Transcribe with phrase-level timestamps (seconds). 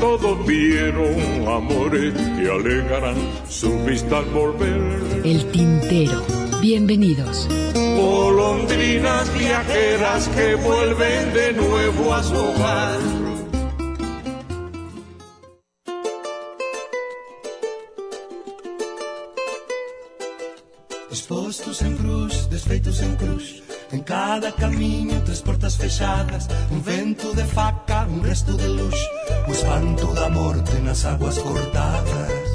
[0.00, 3.16] Todos vieron amores que alegarán
[3.46, 5.20] su vista al volver.
[5.24, 6.24] El tintero.
[6.62, 7.46] Bienvenidos.
[7.74, 12.98] Golondrinas viajeras que vuelven de nuevo a su hogar.
[21.10, 27.44] Expostos en cruz, desfeitos en cruz En cada caminho tres portas fechadas Un vento de
[27.44, 28.94] faca, un resto de luz
[29.48, 32.49] O espanto da morte nas aguas cortadas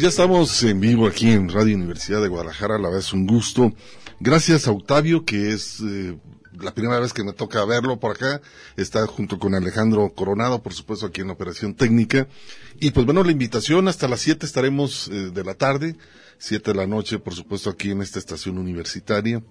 [0.02, 3.72] ya estamos en vivo aquí en Radio Universidad de Guadalajara, la verdad es un gusto.
[4.20, 6.16] Gracias a Octavio, que es eh,
[6.62, 8.40] la primera vez que me toca verlo por acá.
[8.76, 12.28] Está junto con Alejandro Coronado, por supuesto, aquí en operación técnica.
[12.78, 15.96] Y pues bueno, la invitación hasta las 7 estaremos eh, de la tarde,
[16.38, 19.42] 7 de la noche, por supuesto, aquí en esta estación universitaria.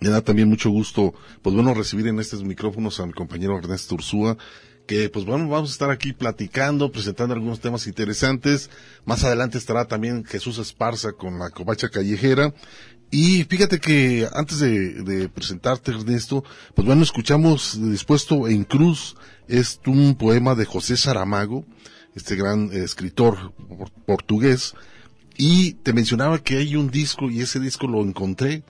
[0.00, 3.94] Me da también mucho gusto, pues bueno, recibir en estos micrófonos a mi compañero Ernesto
[3.94, 4.36] Ursúa,
[4.86, 8.70] que pues bueno, vamos a estar aquí platicando, presentando algunos temas interesantes.
[9.04, 12.54] Más adelante estará también Jesús Esparza con la covacha callejera.
[13.10, 16.44] Y fíjate que antes de, de presentarte, Ernesto,
[16.74, 19.16] pues bueno, escuchamos Dispuesto en Cruz,
[19.48, 21.64] es un poema de José Saramago,
[22.14, 24.74] este gran eh, escritor por- portugués,
[25.38, 28.62] y te mencionaba que hay un disco y ese disco lo encontré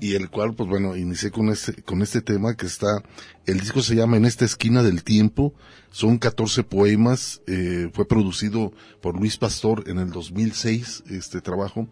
[0.00, 3.02] y el cual pues bueno inicié con este con este tema que está
[3.46, 5.54] el disco se llama En esta esquina del tiempo.
[5.90, 8.70] Son 14 poemas eh, fue producido
[9.00, 11.88] por Luis Pastor en el 2006 este trabajo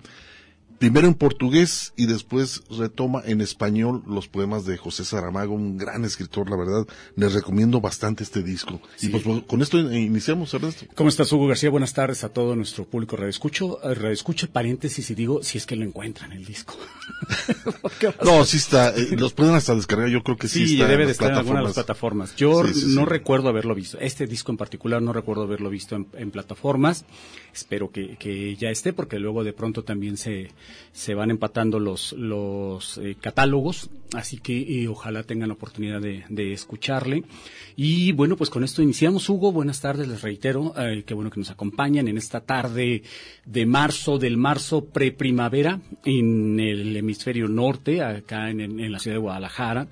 [0.79, 6.05] primero en portugués y después retoma en español los poemas de José Saramago, un gran
[6.05, 6.87] escritor, la verdad.
[7.17, 8.81] Les recomiendo bastante este disco.
[9.01, 10.87] Y pues con esto iniciamos, Ernesto.
[10.95, 11.71] ¿Cómo estás, Hugo García?
[11.71, 13.17] Buenas tardes a todo nuestro público.
[13.17, 16.77] Redescucho, redescucho paréntesis y digo si es que lo encuentran el disco.
[18.25, 18.91] no, sí está.
[18.91, 20.09] Eh, los pueden hasta descargar.
[20.09, 22.35] Yo creo que sí, sí debe de estar en alguna de las plataformas.
[22.37, 23.99] Yo no recuerdo haberlo visto.
[24.01, 27.05] Este disco en particular no recuerdo haberlo visto en, plataformas.
[27.53, 30.51] Espero que, ya esté porque luego de pronto también se,
[30.93, 33.91] se van empatando los, los eh, catálogos.
[34.15, 37.25] Así que ojalá tengan la oportunidad de, escucharle.
[37.77, 39.29] Y bueno, pues con esto iniciamos.
[39.29, 40.09] Hugo, buenas tardes.
[40.09, 43.03] Les reitero, eh, qué bueno que nos acompañan en esta tarde
[43.45, 49.89] de marzo, del marzo preprimavera en el hemisferio norte, acá en la ciudad de Guadalajara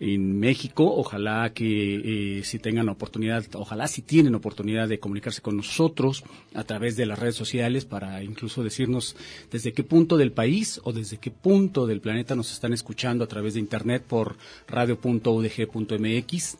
[0.00, 0.94] en México.
[0.96, 6.64] Ojalá que eh, si tengan oportunidad, ojalá si tienen oportunidad de comunicarse con nosotros a
[6.64, 9.16] través de las redes sociales para incluso decirnos
[9.50, 13.28] desde qué punto del país o desde qué punto del planeta nos están escuchando a
[13.28, 14.36] través de internet por
[14.68, 16.58] radio.udg.mx.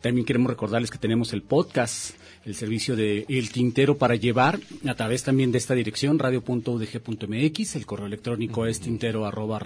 [0.00, 2.14] También queremos recordarles que tenemos el podcast,
[2.44, 7.76] el servicio de El Tintero para llevar, a través también de esta dirección, radio.udg.mx.
[7.76, 9.58] El correo electrónico es tintero arroba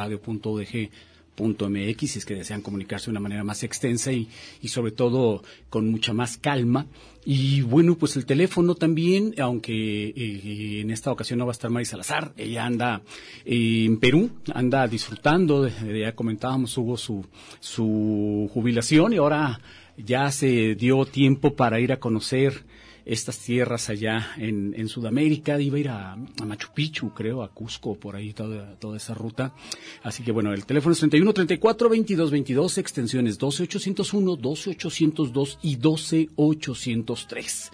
[1.37, 4.29] .mx si es que desean comunicarse de una manera más extensa y,
[4.61, 6.87] y sobre todo con mucha más calma.
[7.25, 11.71] Y bueno, pues el teléfono también, aunque eh, en esta ocasión no va a estar
[11.71, 13.03] Mari Salazar, ella anda
[13.45, 17.25] eh, en Perú, anda disfrutando, ya comentábamos, hubo su,
[17.61, 19.61] su jubilación y ahora
[19.97, 22.65] ya se dio tiempo para ir a conocer
[23.05, 27.97] estas tierras allá en, en Sudamérica, iba a ir a, Machu Picchu, creo, a Cusco,
[27.97, 29.55] por ahí toda, toda esa ruta.
[30.03, 35.59] Así que bueno, el teléfono es 31 34 22 22, extensiones 12 801, 12 802
[35.63, 37.71] y 12 803.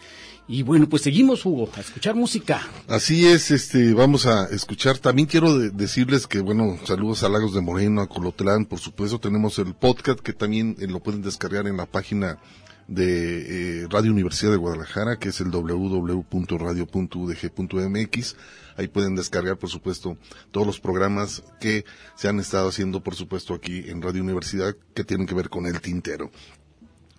[0.51, 2.67] Y bueno, pues seguimos, Hugo, a escuchar música.
[2.89, 4.97] Así es, este, vamos a escuchar.
[4.97, 9.59] También quiero decirles que, bueno, saludos a Lagos de Moreno, a Colotlán, por supuesto, tenemos
[9.59, 12.39] el podcast que también eh, lo pueden descargar en la página
[12.88, 18.37] de eh, Radio Universidad de Guadalajara, que es el www.radio.udg.mx.
[18.76, 20.17] Ahí pueden descargar, por supuesto,
[20.50, 21.85] todos los programas que
[22.17, 25.67] se han estado haciendo, por supuesto, aquí en Radio Universidad, que tienen que ver con
[25.67, 26.31] el tintero.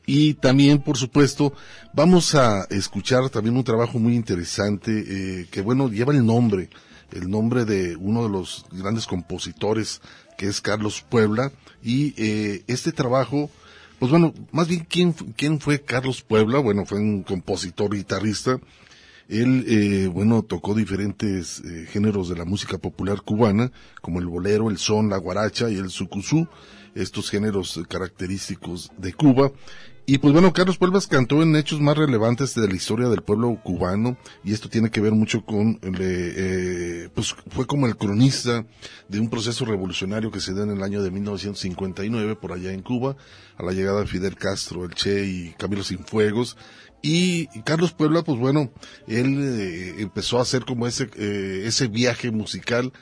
[0.06, 1.54] Y también, por supuesto,
[1.94, 6.72] vamos a escuchar también un trabajo muy interesante, eh, que bueno, lleva el nombre,
[7.12, 10.02] el nombre de uno de los grandes compositores,
[10.36, 11.52] que es Carlos Puebla,
[11.84, 13.52] y eh, este trabajo
[14.00, 16.60] pues bueno, más bien, ¿quién, quién fue Carlos Puebla?
[16.60, 18.60] Bueno, fue un compositor guitarrista.
[19.28, 24.70] Él, eh, bueno, tocó diferentes eh, géneros de la música popular cubana, como el bolero,
[24.70, 26.48] el son, la guaracha y el sucusú,
[26.96, 29.52] estos géneros característicos de Cuba.
[30.12, 33.56] Y pues bueno, Carlos Puelvas cantó en hechos más relevantes de la historia del pueblo
[33.62, 38.66] cubano y esto tiene que ver mucho con, eh, pues fue como el cronista
[39.08, 42.82] de un proceso revolucionario que se dio en el año de 1959 por allá en
[42.82, 43.18] Cuba,
[43.56, 46.58] a la llegada de Fidel Castro, el Che y Camilo Cienfuegos.
[47.04, 48.72] Y Carlos Puebla, pues bueno,
[49.06, 52.94] él eh, empezó a hacer como ese, eh, ese viaje musical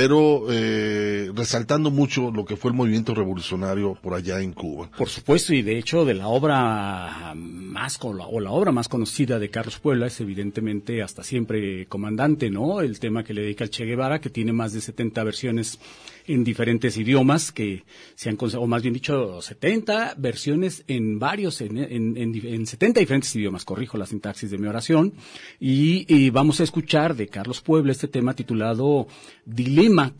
[0.00, 4.90] pero eh, resaltando mucho lo que fue el movimiento revolucionario por allá en Cuba.
[4.96, 9.50] Por supuesto, y de hecho de la obra más o la, obra más conocida de
[9.50, 12.80] Carlos Puebla es evidentemente hasta siempre comandante, ¿no?
[12.80, 15.78] El tema que le dedica al Che Guevara, que tiene más de 70 versiones
[16.26, 17.84] en diferentes idiomas que
[18.14, 23.34] se han o más bien dicho 70 versiones en varios en, en, en, 70 diferentes
[23.36, 23.64] idiomas.
[23.64, 25.12] Corrijo la sintaxis de mi oración.
[25.58, 29.06] Y, vamos a escuchar de Carlos Puebla este tema titulado
[29.44, 30.14] Dilema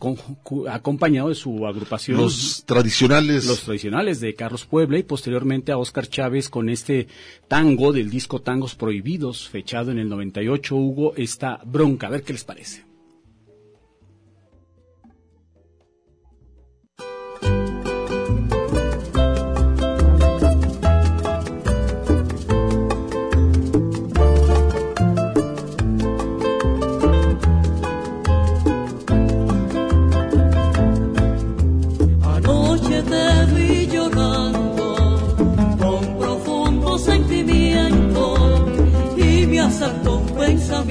[0.69, 3.45] acompañado de su agrupación los tradicionales.
[3.45, 7.07] Los tradicionales de Carlos Puebla y posteriormente a Oscar Chávez con este
[7.47, 12.07] tango del disco Tangos Prohibidos fechado en el 98 Hugo esta bronca.
[12.07, 12.90] A ver qué les parece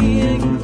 [0.00, 0.60] being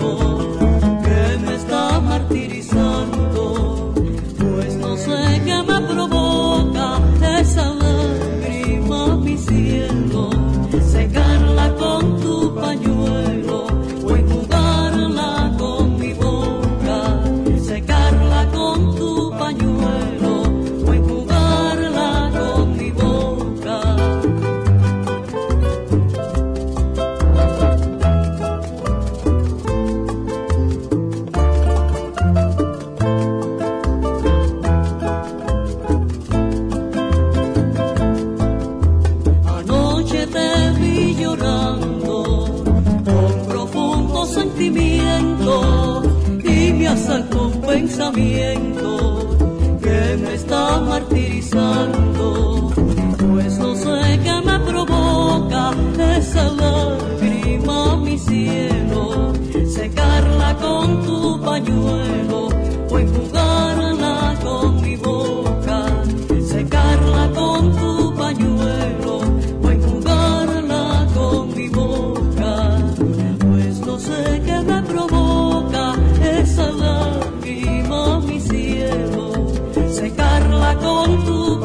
[48.17, 49.37] pensamiento
[49.83, 52.73] que me está martirizando,
[53.19, 55.73] pues no sé qué me provoca
[56.17, 59.33] esa lágrima, mi cielo,
[59.69, 62.26] secarla con tu pañuelo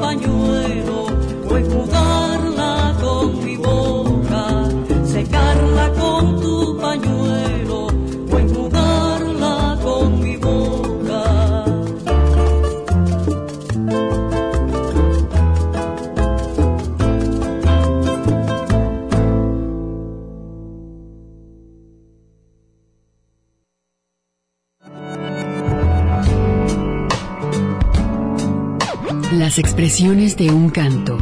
[0.01, 0.40] con
[29.81, 31.17] Las expresiones de un canto.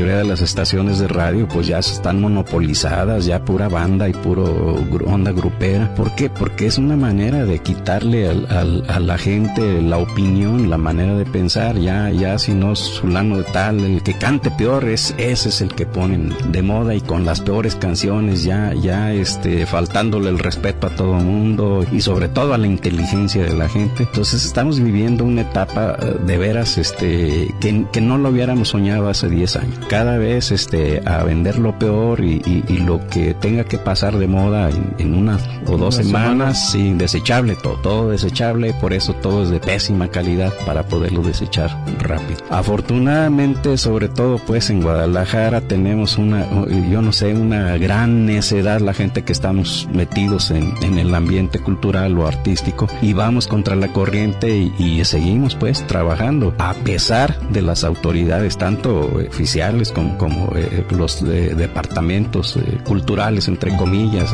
[0.00, 4.76] Mayoría de las estaciones de radio pues ya están monopolizadas, ya pura banda y puro
[5.06, 5.94] onda grupera.
[5.94, 6.30] ¿Por qué?
[6.30, 11.26] Porque es una manera de quitarle al- a la gente la opinión, la manera de
[11.26, 11.76] pensar.
[11.78, 15.60] Ya, ya si no es fulano de tal, el que cante peor es ese es
[15.60, 20.38] el que ponen de moda y con las peores canciones ya, ya este, faltándole el
[20.38, 24.04] respeto a todo mundo y sobre todo a la inteligencia de la gente.
[24.04, 29.08] Entonces estamos viviendo una etapa eh, de veras este, que, que no lo hubiéramos soñado
[29.10, 29.78] hace 10 años.
[29.90, 34.16] Cada vez este, a vender lo peor y, y- y lo que tenga que pasar
[34.18, 38.92] de moda en, en una o dos Una semanas, sí, desechable todo, todo desechable, por
[38.92, 42.38] eso todo es de pésima calidad para poderlo desechar rápido.
[42.50, 46.46] Afortunadamente, sobre todo pues en Guadalajara tenemos una,
[46.90, 51.58] yo no sé, una gran necedad la gente que estamos metidos en, en el ambiente
[51.58, 57.38] cultural o artístico y vamos contra la corriente y, y seguimos pues trabajando a pesar
[57.50, 64.30] de las autoridades tanto oficiales como, como eh, los eh, departamentos eh, culturales entre comillas.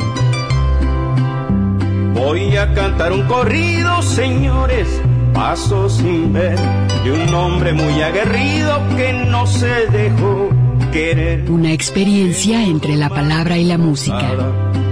[2.14, 4.88] Voy a cantar un corrido, señores,
[5.32, 6.58] paso sin ver,
[7.04, 10.50] de un hombre muy aguerrido que no se dejó
[10.92, 11.48] querer.
[11.50, 14.28] Una experiencia entre la palabra y la música.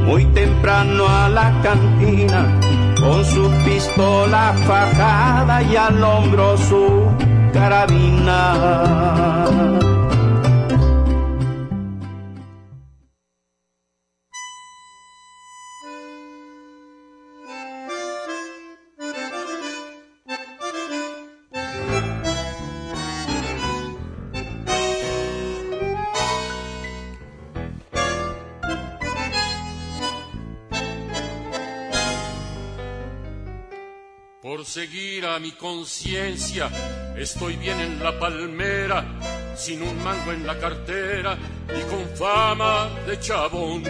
[0.06, 2.61] Muy temprano a la cantina,
[3.00, 7.08] con su pistola fajada y al hombro su
[7.52, 9.14] carabina.
[35.34, 36.70] A mi conciencia,
[37.16, 39.04] estoy bien en la palmera,
[39.56, 41.36] sin un mango en la cartera
[41.68, 43.82] y con fama de chabón.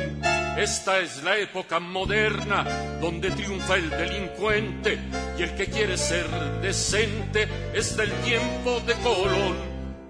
[0.57, 2.65] Esta es la época moderna
[2.99, 4.99] donde triunfa el delincuente
[5.39, 6.27] y el que quiere ser
[6.63, 9.57] decente es del tiempo de Colón.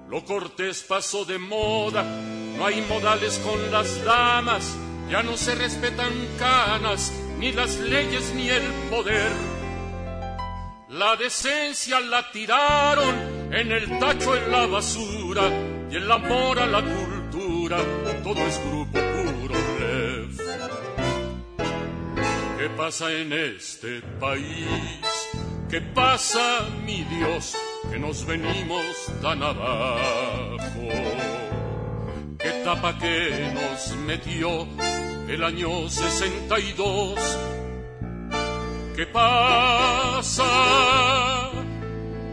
[0.08, 2.04] Lo cortés pasó de moda,
[2.56, 4.76] no hay modales con las damas,
[5.10, 9.53] ya no se respetan canas, ni las leyes ni el poder.
[10.94, 15.42] La decencia la tiraron en el tacho en la basura
[15.90, 17.78] y el amor a la cultura
[18.22, 20.30] todo es grupo puro lev.
[22.58, 24.68] ¿Qué pasa en este país?
[25.68, 27.56] ¿Qué pasa, mi Dios,
[27.90, 28.84] que nos venimos
[29.20, 30.88] tan abajo?
[32.38, 34.68] ¿Qué tapa que nos metió
[35.26, 37.63] el año 62?
[38.94, 40.44] ¿Qué pasa?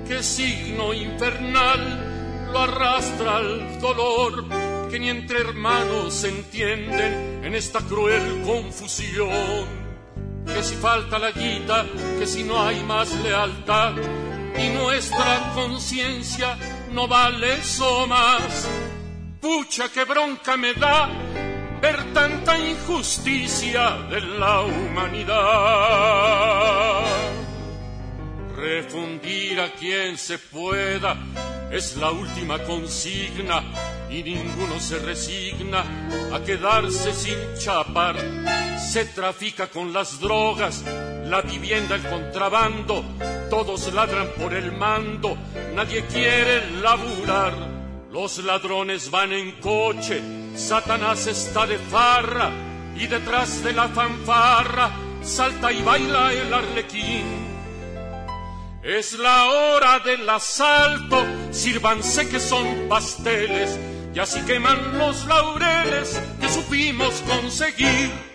[0.07, 4.45] ¿Qué signo infernal lo arrastra al dolor
[4.91, 9.65] que ni entre hermanos se entienden en esta cruel confusión?
[10.45, 11.83] Que si falta la guita,
[12.19, 13.93] que si no hay más lealtad
[14.55, 16.55] y nuestra conciencia
[16.91, 18.69] no vale eso más.
[19.39, 21.09] Pucha, qué bronca me da
[21.81, 25.41] ver tanta injusticia de la humanidad.
[28.55, 31.17] Refundir a quien se pueda
[31.71, 33.63] es la última consigna
[34.09, 35.83] y ninguno se resigna
[36.33, 38.15] a quedarse sin chapar.
[38.77, 40.83] Se trafica con las drogas,
[41.25, 43.03] la vivienda, el contrabando,
[43.49, 45.37] todos ladran por el mando,
[45.73, 47.53] nadie quiere laburar.
[48.11, 50.21] Los ladrones van en coche,
[50.55, 52.51] Satanás está de farra
[52.95, 54.91] y detrás de la fanfarra
[55.21, 57.51] salta y baila el arlequín.
[58.83, 63.77] Es la hora del asalto, sírvanse que son pasteles,
[64.13, 68.30] y así queman los laureles que supimos conseguir.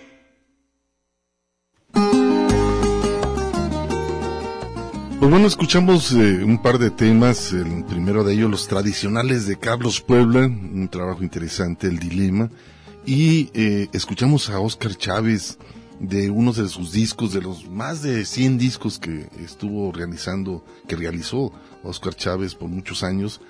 [5.26, 9.58] Pues bueno, escuchamos eh, un par de temas, el primero de ellos los tradicionales de
[9.58, 12.48] Carlos Puebla, un trabajo interesante, El Dilema,
[13.04, 15.58] y eh, escuchamos a Oscar Chávez
[15.98, 20.94] de uno de sus discos, de los más de 100 discos que estuvo realizando, que
[20.94, 21.50] realizó
[21.82, 23.40] Oscar Chávez por muchos años.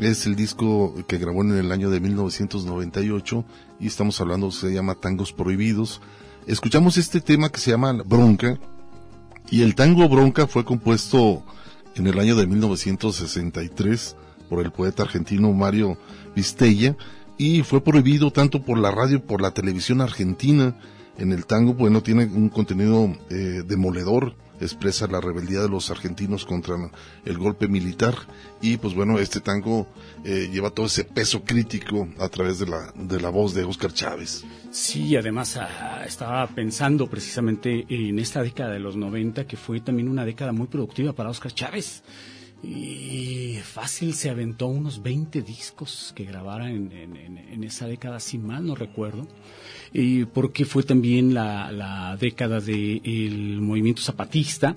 [0.00, 3.44] Es el disco que grabó en el año de 1998
[3.78, 6.00] y estamos hablando, se llama Tangos Prohibidos.
[6.48, 8.58] Escuchamos este tema que se llama Bronca,
[9.50, 11.42] y el tango Bronca fue compuesto
[11.96, 14.16] en el año de 1963
[14.48, 15.98] por el poeta argentino Mario
[16.34, 16.96] Vistella
[17.36, 20.76] y fue prohibido tanto por la radio como por la televisión argentina.
[21.18, 26.44] En el tango, bueno, tiene un contenido eh, demoledor, expresa la rebeldía de los argentinos
[26.44, 26.76] contra
[27.24, 28.14] el golpe militar
[28.60, 29.86] y pues bueno, este tango
[30.24, 33.92] eh, lleva todo ese peso crítico a través de la, de la voz de Oscar
[33.92, 34.44] Chávez.
[34.70, 40.08] Sí, además ah, estaba pensando precisamente en esta década de los 90 que fue también
[40.08, 42.02] una década muy productiva para Oscar Chávez.
[42.62, 48.66] Y fácil se aventó unos 20 discos que grabara en, en esa década, si mal
[48.66, 49.26] no recuerdo
[49.92, 54.76] y porque fue también la, la década del movimiento zapatista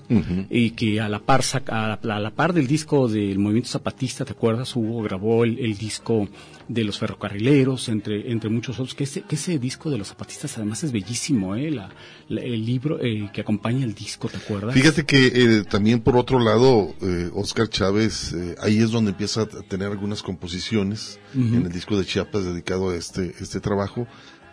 [0.50, 4.74] y que a la par a la, par del disco del movimiento zapatista, ¿te acuerdas?
[4.74, 6.28] Hugo grabó el, disco
[6.68, 10.56] de los ferrocarrileros, entre, entre muchos otros, que ese, que ese disco de los zapatistas
[10.56, 11.70] además es bellísimo, ¿eh?
[11.70, 11.90] La,
[12.28, 14.74] el libro eh, que acompaña el disco, ¿te acuerdas?
[14.74, 19.42] Fíjate que eh, también por otro lado, eh, Oscar Chávez, eh, ahí es donde empieza
[19.42, 24.06] a tener algunas composiciones en el disco de Chiapas dedicado a este, este trabajo.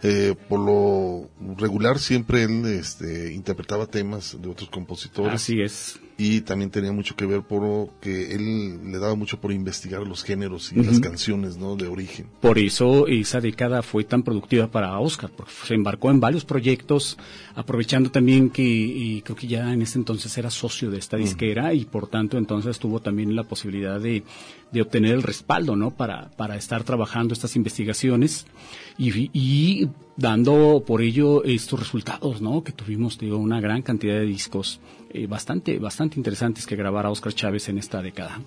[0.04, 5.34] Eh, por lo regular siempre él este, interpretaba temas de otros compositores.
[5.34, 6.00] Así es.
[6.18, 10.24] Y también tenía mucho que ver por que él le daba mucho por investigar los
[10.24, 11.76] géneros y las canciones ¿no?
[11.76, 12.28] de origen.
[12.42, 17.18] Por eso esa década fue tan productiva para Oscar, porque se embarcó en varios proyectos,
[17.56, 21.74] aprovechando también que y creo que ya en ese entonces era socio de esta disquera
[21.74, 24.24] y por tanto entonces tuvo también la posibilidad de,
[24.72, 25.90] de obtener el respaldo ¿no?
[25.90, 28.46] para, para estar trabajando estas investigaciones
[28.98, 32.64] y, dando por ello estos resultados, ¿no?
[32.64, 37.34] Que tuvimos, digo, una gran cantidad de discos eh, bastante, bastante interesantes que grabara Oscar
[37.34, 38.40] Chávez en esta década.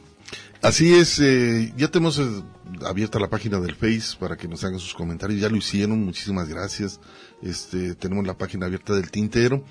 [0.64, 2.24] Así es, eh, ya tenemos eh,
[2.86, 6.48] abierta la página del Face para que nos hagan sus comentarios, ya lo hicieron, muchísimas
[6.48, 7.00] gracias.
[7.42, 9.62] Este, tenemos la página abierta del Tintero.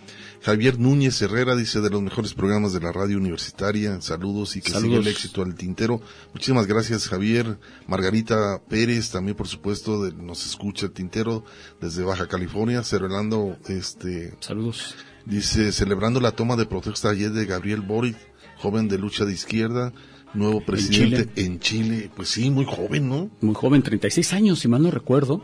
[0.43, 4.71] Javier Núñez Herrera dice de los mejores programas de la radio universitaria, saludos y que
[4.71, 5.99] siga el éxito al Tintero.
[6.31, 7.57] Muchísimas gracias Javier.
[7.87, 11.43] Margarita Pérez también por supuesto nos escucha el Tintero
[11.81, 14.35] desde Baja California, celebrando este.
[14.39, 14.95] Saludos.
[15.25, 18.17] Dice, celebrando la toma de protesta ayer de Gabriel Boric,
[18.57, 19.91] joven de lucha de izquierda,
[20.33, 22.09] nuevo presidente en Chile.
[22.15, 23.29] Pues sí, muy joven, ¿no?
[23.41, 25.43] Muy joven, 36 años, si mal no recuerdo,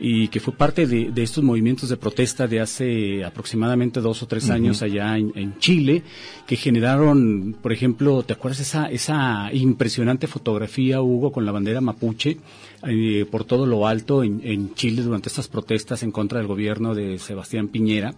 [0.00, 4.50] y que fue parte de, estos movimientos de protesta de hace aproximadamente dos o tres
[4.50, 6.02] años allá en, Chile,
[6.46, 12.38] que generaron, por ejemplo, ¿te acuerdas esa, esa impresionante fotografía, Hugo, con la bandera mapuche
[12.86, 16.94] eh, por todo lo alto en, en Chile durante estas protestas en contra del gobierno
[16.94, 18.14] de Sebastián Piñera?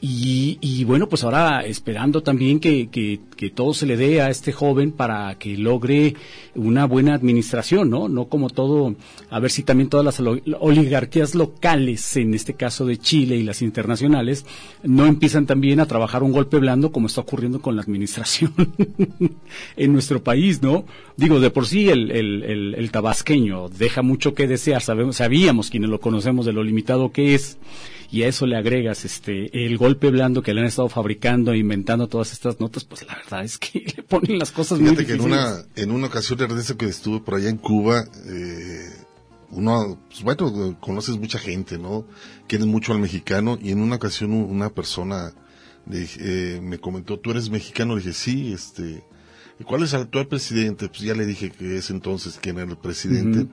[0.00, 4.52] Y, y, bueno, pues ahora esperando también que, que, todo se le dé a este
[4.52, 6.14] joven para que logre
[6.54, 8.08] una buena administración, ¿no?
[8.08, 8.94] No como todo,
[9.28, 10.20] a ver si también todas las
[10.60, 14.46] oligarquías locales, en este caso de Chile y las internacionales,
[14.84, 18.52] no empiezan también a trabajar un golpe blando como está ocurriendo con la administración
[19.76, 20.84] en nuestro país, ¿no?
[21.16, 25.70] Digo, de por sí el, el, el, el tabasqueño deja mucho que desear, sabemos, sabíamos
[25.70, 27.58] quienes lo conocemos de lo limitado que es
[28.10, 31.58] y a eso le agregas este el golpe blando que le han estado fabricando e
[31.58, 35.18] inventando todas estas notas, pues la verdad es que le ponen las cosas muy difíciles.
[35.18, 38.90] que en una, en una ocasión, Ernesto, que estuve por allá en Cuba, eh,
[39.50, 42.06] uno, pues bueno, conoces mucha gente, ¿no?
[42.46, 45.32] Quieres mucho al mexicano y en una ocasión una persona
[45.90, 47.94] eh, me comentó, ¿tú eres mexicano?
[47.94, 49.02] Le dije, sí, este,
[49.64, 50.88] ¿cuál es el actual presidente?
[50.88, 53.48] Pues ya le dije que es entonces quien era el presidente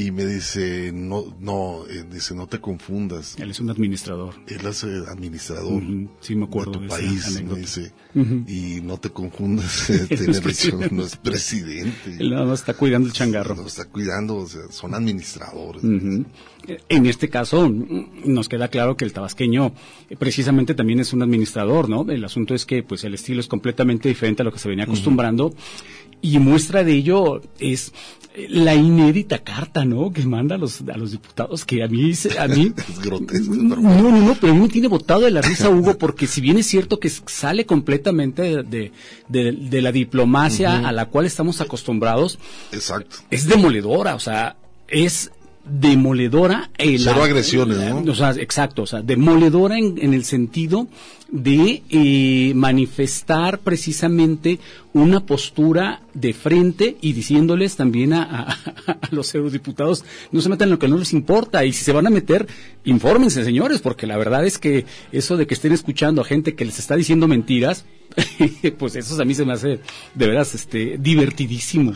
[0.00, 3.36] y me dice, no, no, eh, dice, no te confundas.
[3.38, 4.34] Él es un administrador.
[4.46, 5.82] Él es administrador.
[6.20, 7.92] Sí, me acuerdo de tu país, me dice.
[8.14, 12.16] Y no te confundas, tiene razón, no es presidente.
[12.18, 13.54] Él nada más está cuidando el changarro.
[13.54, 15.82] No está cuidando, o sea, son administradores.
[16.88, 19.72] En este caso, nos queda claro que el tabasqueño
[20.08, 22.10] eh, precisamente también es un administrador, ¿no?
[22.10, 24.84] El asunto es que, pues, el estilo es completamente diferente a lo que se venía
[24.84, 25.54] acostumbrando
[26.22, 27.92] Y muestra de ello es
[28.48, 30.12] la inédita carta, ¿no?
[30.12, 32.72] Que manda a los, a los diputados, que a mí, a mí...
[32.88, 33.54] es grotesco.
[33.54, 36.40] No, no, no, pero a mí me tiene botado de la risa, Hugo, porque si
[36.40, 38.92] bien es cierto que sale completamente de,
[39.28, 42.38] de, la diplomacia a la cual estamos acostumbrados.
[42.72, 43.16] Exacto.
[43.30, 44.56] Es demoledora, o sea,
[44.88, 45.30] es
[45.64, 46.70] demoledora.
[46.78, 48.10] Cero agresiones, ¿no?
[48.10, 50.88] O sea, exacto, o sea, demoledora en, en el sentido
[51.30, 54.58] de eh, manifestar precisamente
[54.92, 58.58] una postura de frente y diciéndoles también a,
[59.10, 62.06] los eurodiputados no se metan en lo que no les importa y si se van
[62.06, 62.48] a meter,
[62.84, 66.64] infórmense señores, porque la verdad es que eso de que estén escuchando a gente que
[66.64, 67.84] les está diciendo mentiras,
[68.78, 69.78] pues eso a mí se me hace
[70.14, 71.94] de veras este, divertidísimo.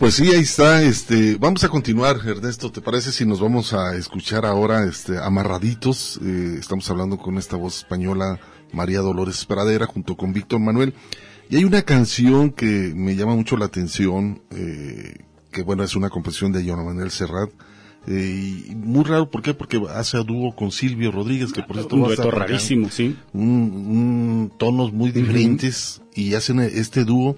[0.00, 3.94] Pues sí, ahí está, este, vamos a continuar, Ernesto, ¿te parece si nos vamos a
[3.96, 6.18] escuchar ahora, este, amarraditos?
[6.24, 8.40] Eh, estamos hablando con esta voz española,
[8.72, 10.94] María Dolores Pradera, junto con Víctor Manuel.
[11.50, 15.16] Y hay una canción que me llama mucho la atención, eh,
[15.52, 17.50] que bueno, es una composición de Joan Manuel Serrat,
[18.06, 19.52] eh, y muy raro, ¿por qué?
[19.52, 23.18] Porque hace a dúo con Silvio Rodríguez, que por cierto un dueto rarísimo, sí.
[23.34, 27.36] Un, tonos muy diferentes, y hacen este dúo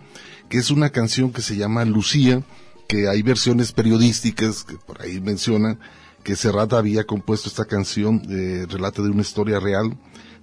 [0.53, 2.43] que es una canción que se llama Lucía,
[2.87, 5.79] que hay versiones periodísticas que por ahí mencionan
[6.25, 9.97] que Serrat había compuesto esta canción, de relata de una historia real,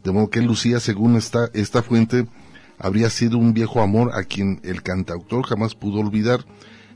[0.04, 2.26] de modo que Lucía, según esta, esta fuente,
[2.80, 6.44] habría sido un viejo amor a quien el cantautor jamás pudo olvidar,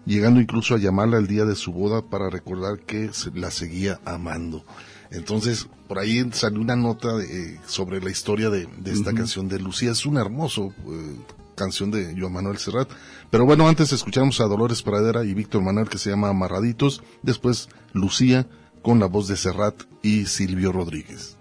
[0.08, 4.66] llegando incluso a llamarla el día de su boda para recordar que la seguía amando.
[5.12, 7.10] Entonces, por ahí salió una nota
[7.68, 9.92] sobre la historia de, esta canción de Lucía.
[9.92, 11.16] Es un hermoso eh,
[11.56, 12.90] canción de Joan Manuel Serrat.
[13.30, 17.70] Pero bueno, antes escuchamos a Dolores Pradera y Víctor Manuel que se llama Amarraditos, después
[17.94, 18.48] Lucía
[18.82, 21.38] con la voz de Serrat y Silvio Rodríguez.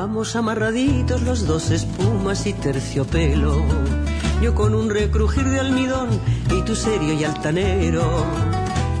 [0.00, 3.60] Vamos amarraditos los dos espumas y terciopelo.
[4.40, 6.08] Yo con un recrujir de almidón
[6.56, 8.04] y tú serio y altanero.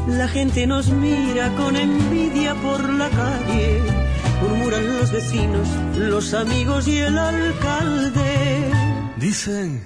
[0.08, 3.80] La gente nos mira con envidia por la calle.
[4.42, 8.68] Murmuran los vecinos, los amigos y el alcalde.
[9.18, 9.80] Dicen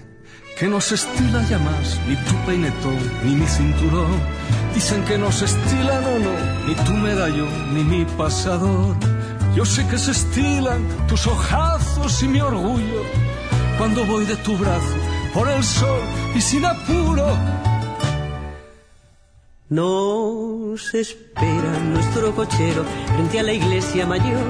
[0.59, 4.19] que no se estila ya más ni tu peinetón ni mi cinturón.
[4.75, 9.12] Dicen que no se estila, no, no, ni tu medallón ni mi pasador.
[9.55, 13.03] Yo sé que se estilan tus ojazos y mi orgullo
[13.77, 14.97] cuando voy de tu brazo
[15.35, 16.01] por el sol
[16.35, 17.37] y sin apuro.
[19.69, 22.85] Nos espera nuestro cochero
[23.15, 24.47] frente a la iglesia mayor.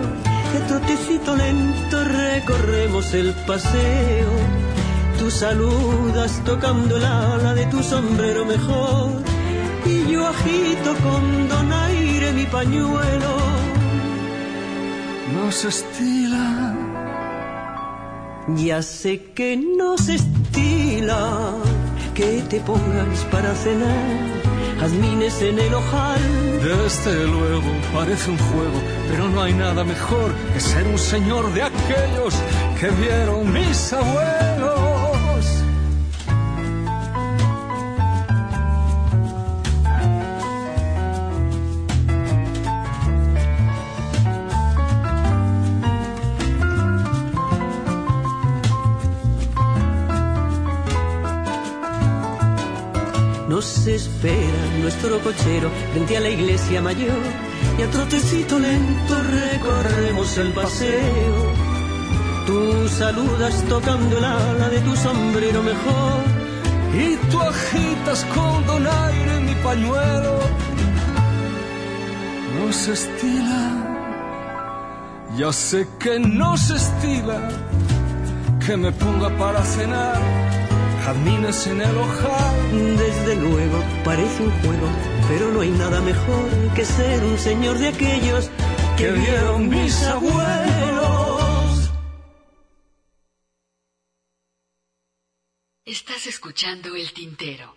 [0.52, 4.30] De trotecito lento recorremos el paseo.
[5.18, 9.10] Tú saludas tocando el ala de tu sombrero mejor.
[9.84, 13.51] Y yo agito con donaire mi pañuelo
[15.35, 16.75] no se estila.
[18.57, 21.55] Ya sé que no se estila
[22.14, 24.42] que te pongas para cenar,
[24.81, 26.21] jazmines en el ojal.
[26.62, 28.79] Desde luego parece un juego,
[29.11, 32.35] pero no hay nada mejor que ser un señor de aquellos
[32.79, 34.91] que vieron mis abuelos.
[53.62, 57.22] Nos espera nuestro cochero frente a la iglesia mayor
[57.79, 61.37] y a trotecito lento recorremos el paseo.
[62.44, 66.22] Tú saludas tocando el ala de tu sombrero mejor
[66.92, 70.38] y tú agitas con donaire mi pañuelo.
[72.57, 73.62] No se estila,
[75.37, 77.48] ya sé que no se estila
[78.66, 80.51] que me ponga para cenar
[81.04, 81.96] jazmines en el.
[82.98, 84.88] Desde luego parece un juego,
[85.28, 88.50] pero no hay nada mejor que ser un señor de aquellos
[88.96, 91.90] que vieron mis abuelos.
[95.84, 97.76] Estás escuchando el tintero.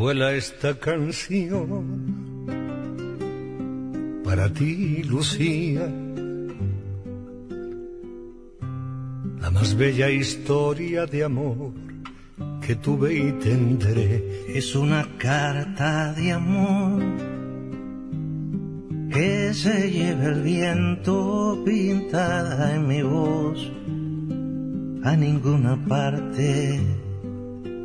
[0.00, 2.46] Vuela esta canción
[4.24, 5.86] para ti, Lucía.
[9.42, 11.72] La más bella historia de amor
[12.66, 17.02] que tuve y tendré es una carta de amor
[19.12, 23.70] que se lleva el viento pintada en mi voz
[25.04, 26.80] a ninguna parte,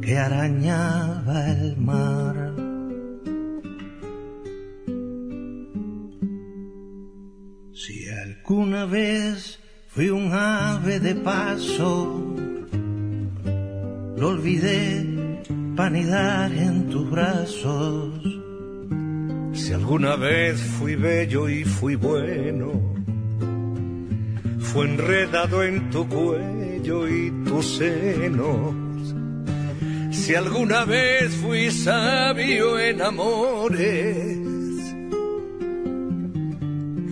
[0.00, 2.54] que arañaba el mar.
[7.72, 9.58] Si alguna vez
[9.88, 12.34] fui un ave de paso,
[14.16, 15.06] lo olvidé
[15.74, 18.22] vanidad en tus brazos.
[19.52, 22.72] Si alguna vez fui bello y fui bueno,
[24.58, 28.89] fue enredado en tu cuello y tus senos.
[30.20, 34.36] Si alguna vez fui sabio en amores,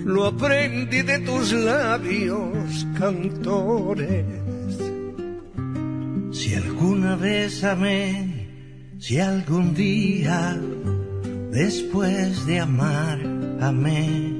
[0.04, 4.26] lo aprendí de tus labios cantores.
[6.32, 8.46] Si alguna vez amé,
[8.98, 10.60] si algún día
[11.50, 13.18] después de amar
[13.60, 14.34] amé,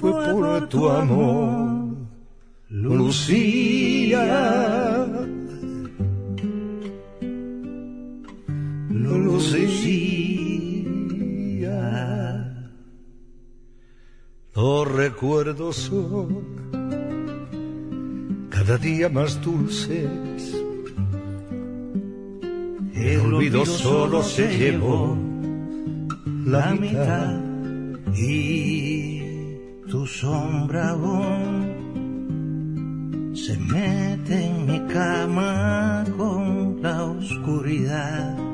[0.00, 1.94] fue por tu amor,
[2.70, 4.22] Lucía.
[9.18, 10.12] Lucía.
[14.54, 16.62] Los recuerdos son
[18.50, 20.54] cada día más dulces.
[22.94, 25.16] El olvido solo se llevó
[26.44, 27.40] la mitad
[28.14, 29.22] y
[29.90, 31.72] tu sombra aún
[33.34, 38.51] se mete en mi cama con la oscuridad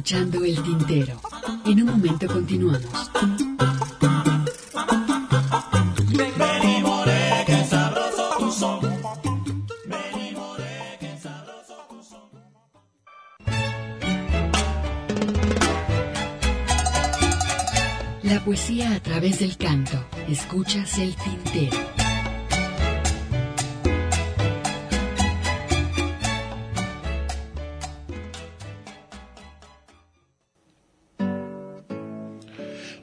[0.00, 1.20] Escuchando El Tintero.
[1.66, 3.10] En un momento continuamos.
[18.22, 20.02] La poesía a través del canto.
[20.28, 21.99] Escuchas El Tintero.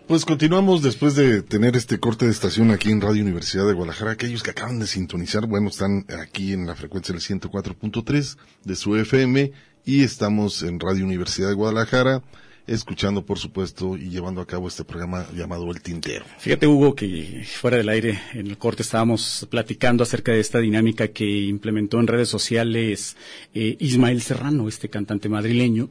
[0.08, 4.12] Pues continuamos después de tener este corte de estación aquí en Radio Universidad de Guadalajara.
[4.12, 8.96] Aquellos que acaban de sintonizar, bueno, están aquí en la frecuencia del 104.3 de su
[8.96, 9.52] FM
[9.84, 12.24] y estamos en Radio Universidad de Guadalajara
[12.67, 16.24] escuchando, por supuesto, y llevando a cabo este programa llamado El Tintero.
[16.38, 21.10] Fíjate, Hugo, que fuera del aire, en el corte estábamos platicando acerca de esta dinámica
[21.10, 23.17] que implementó en redes sociales
[23.54, 25.89] eh, Ismael Serrano, este cantante madrileño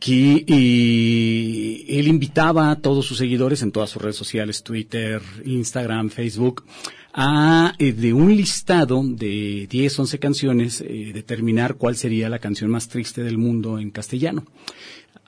[0.00, 6.08] que eh, él invitaba a todos sus seguidores en todas sus redes sociales, Twitter, Instagram,
[6.08, 6.64] Facebook,
[7.12, 12.70] a eh, de un listado de 10, 11 canciones, eh, determinar cuál sería la canción
[12.70, 14.46] más triste del mundo en castellano.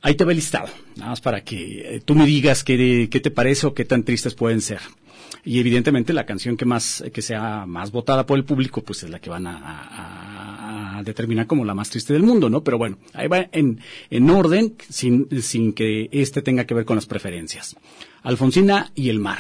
[0.01, 3.31] Ahí te va el listado, nada más para que tú me digas qué, qué te
[3.31, 4.81] parece o qué tan tristes pueden ser.
[5.45, 9.11] Y evidentemente la canción que más, que sea más votada por el público, pues es
[9.11, 10.32] la que van a,
[11.03, 12.63] a determinar como la más triste del mundo, ¿no?
[12.65, 16.97] Pero bueno, ahí va en, en orden, sin, sin que este tenga que ver con
[16.97, 17.77] las preferencias.
[18.23, 19.39] Alfonsina y el mar.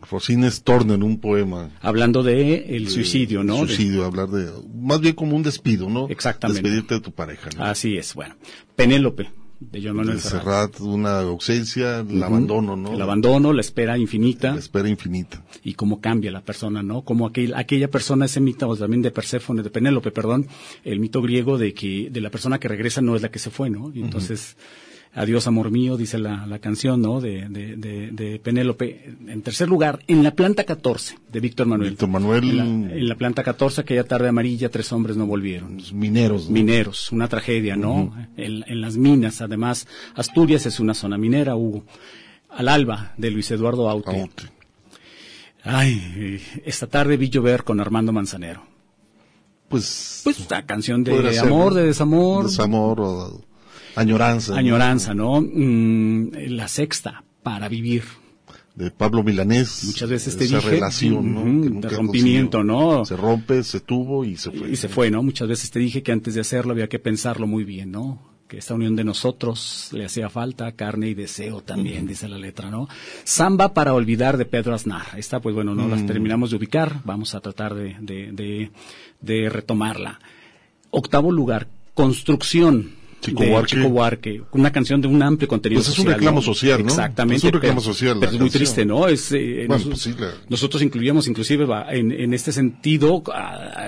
[0.00, 1.70] Alfonsina en un poema.
[1.80, 3.58] Hablando de el suicidio, ¿no?
[3.58, 4.06] Suicidio, de...
[4.06, 6.08] hablar de, más bien como un despido, ¿no?
[6.08, 6.62] Exactamente.
[6.62, 7.64] Despedirte de tu pareja, ¿no?
[7.64, 8.34] Así es, bueno.
[8.76, 9.30] Penélope,
[9.70, 12.24] de Joan Manuel de Serrat, una ausencia, el uh -huh.
[12.24, 12.92] abandono, ¿no?
[12.92, 14.52] El abandono, la espera infinita.
[14.52, 15.42] La espera infinita.
[15.62, 17.02] Y cómo cambia la persona, ¿no?
[17.02, 20.46] Como aquel, aquella persona, ese mito o también de Perséfone, de Penélope, perdón,
[20.84, 23.50] el mito griego de que de la persona que regresa no es la que se
[23.50, 23.90] fue, ¿no?
[23.94, 24.83] Y entonces, uh -huh.
[25.16, 27.20] Adiós, amor mío, dice la, la canción, ¿no?
[27.20, 27.76] De, de,
[28.10, 29.14] de, Penélope.
[29.28, 31.90] En tercer lugar, en la planta 14, de Víctor Manuel.
[31.90, 32.58] Víctor Manuel.
[32.58, 35.76] En la, planta 14, aquella tarde amarilla, tres hombres no volvieron.
[35.76, 36.50] Los mineros.
[36.50, 38.12] Mineros, una tragedia, ¿no?
[38.36, 39.86] en, en, las minas, además.
[40.16, 41.84] Asturias es una zona minera, Hugo.
[42.50, 44.28] Al alba, de Luis Eduardo Aute.
[45.62, 48.64] Ay, esta tarde vi llover con Armando Manzanero.
[49.68, 50.22] Pues.
[50.24, 52.46] Pues la canción de amor, de desamor.
[52.46, 53.44] Desamor o
[53.96, 54.56] Añoranza.
[54.56, 55.40] Añoranza, ¿no?
[55.40, 58.04] Mm, la sexta, para vivir.
[58.74, 59.84] De Pablo Milanés.
[59.84, 60.70] Muchas veces te esa dije.
[60.70, 61.80] relación, ¿no?
[61.80, 63.04] de rompimiento, ¿no?
[63.04, 64.70] Se rompe, se tuvo y se fue.
[64.70, 65.22] Y se fue, ¿no?
[65.22, 68.20] Muchas veces te dije que antes de hacerlo había que pensarlo muy bien, ¿no?
[68.48, 72.68] Que esta unión de nosotros le hacía falta carne y deseo también, dice la letra,
[72.68, 72.88] ¿no?
[73.22, 75.06] Samba para olvidar de Pedro Aznar.
[75.16, 77.00] Esta, pues bueno, no las terminamos de ubicar.
[77.04, 78.70] Vamos a tratar de, de, de,
[79.20, 80.18] de retomarla.
[80.90, 82.90] Octavo lugar, construcción
[83.24, 84.42] Chico Huarque.
[84.52, 86.88] una canción de un amplio contenido pues es un reclamo social, ¿no?
[86.88, 87.38] Exactamente.
[87.38, 88.16] Es un reclamo social.
[88.20, 89.08] Pero es muy triste, ¿no?
[89.08, 90.08] Es, eh, bueno, pues
[90.48, 93.22] nosotros incluíamos, inclusive, en, en este sentido,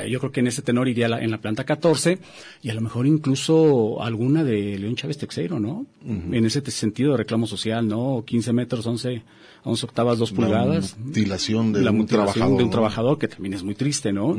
[0.09, 2.19] yo creo que en ese tenor iría en la planta 14
[2.63, 5.87] y a lo mejor incluso alguna de León Chávez Texeiro, ¿no?
[6.05, 8.25] En ese sentido de reclamo social, ¿no?
[8.27, 9.23] 15 metros, 11
[9.67, 10.97] 11 octavas, 2 pulgadas.
[10.99, 12.59] Mutilación de la un mutilación trabajador.
[12.59, 14.37] de un trabajador, que también es muy triste, ¿no?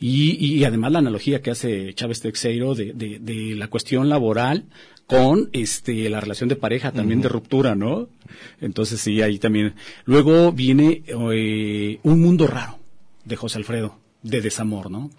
[0.00, 4.64] y, y, además la analogía que hace Chávez Texeiro de, de, de la cuestión laboral
[5.06, 8.08] con este la relación de pareja también de ruptura, ¿no?
[8.60, 9.74] Entonces sí, ahí también.
[10.04, 12.78] Luego viene eh, Un Mundo Raro
[13.24, 15.10] de José Alfredo, de desamor, ¿no?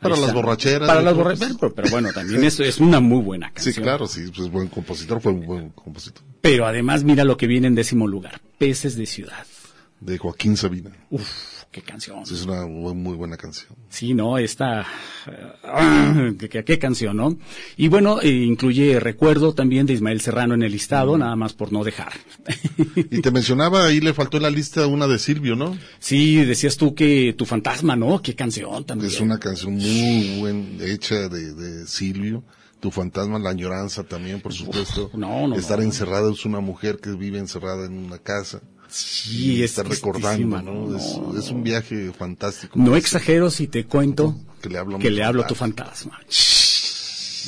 [0.00, 0.88] Para las borracheras.
[0.88, 3.74] Para las borracheras, pero, bueno, también es, es una muy buena canción.
[3.74, 6.22] Sí, claro, sí, pues buen compositor, fue un buen compositor.
[6.40, 9.46] Pero además mira lo que viene en décimo lugar, Peces de Ciudad.
[10.00, 10.90] De Joaquín Sabina.
[11.10, 11.28] Uf,
[11.72, 12.22] qué canción.
[12.22, 13.76] Es una muy, buena canción.
[13.88, 14.38] Sí, ¿no?
[14.38, 14.86] Esta,
[16.38, 17.36] ¿qué, qué, canción, ¿no?
[17.76, 21.72] Y bueno, eh, incluye recuerdo también de Ismael Serrano en el listado, nada más por
[21.72, 22.12] no dejar.
[22.96, 25.76] y te mencionaba, ahí le faltó en la lista una de Silvio, ¿no?
[25.98, 28.22] Sí, decías tú que Tu Fantasma, ¿no?
[28.22, 29.10] Qué canción también.
[29.10, 32.44] Es una canción muy buena, hecha de, de Silvio
[32.80, 35.10] tu fantasma, la añoranza también, por supuesto.
[35.14, 38.60] no, no, Estar encerrada es una mujer que vive encerrada en una casa.
[38.88, 40.96] Sí, está recordando, ¿no?
[41.38, 42.78] Es, un viaje fantástico.
[42.78, 46.18] No exagero si te cuento que le hablo, que le hablo a tu fantasma.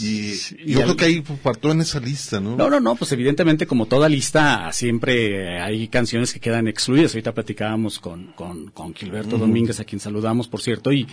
[0.02, 0.34] Y,
[0.66, 2.56] yo creo que ahí faltó en esa lista, ¿no?
[2.56, 7.12] No, no, no, pues evidentemente como toda lista siempre hay canciones que quedan excluidas.
[7.12, 11.06] Ahorita platicábamos con, con, con Gilberto Domínguez, a quien saludamos, por cierto, y,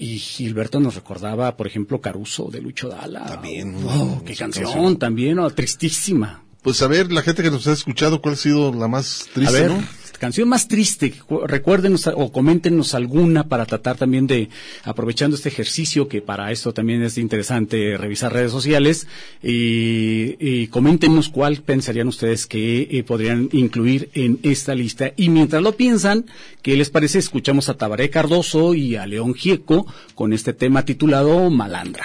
[0.00, 3.26] y Gilberto nos recordaba, por ejemplo, Caruso de Lucho Dalla.
[3.26, 3.76] También.
[3.84, 6.42] Oh, qué canción, también, oh, tristísima.
[6.62, 9.56] Pues a ver, la gente que nos ha escuchado, ¿cuál ha sido la más triste?
[9.56, 9.72] A ver,
[10.18, 11.14] canción más triste,
[11.46, 14.50] recuérdenos o coméntenos alguna para tratar también de,
[14.84, 19.06] aprovechando este ejercicio, que para esto también es interesante revisar redes sociales,
[19.42, 25.12] y, y coméntenos cuál pensarían ustedes que eh, podrían incluir en esta lista.
[25.16, 26.26] Y mientras lo piensan,
[26.60, 27.18] ¿qué les parece?
[27.18, 32.04] Escuchamos a Tabaré Cardoso y a León Gieco con este tema titulado Malandra.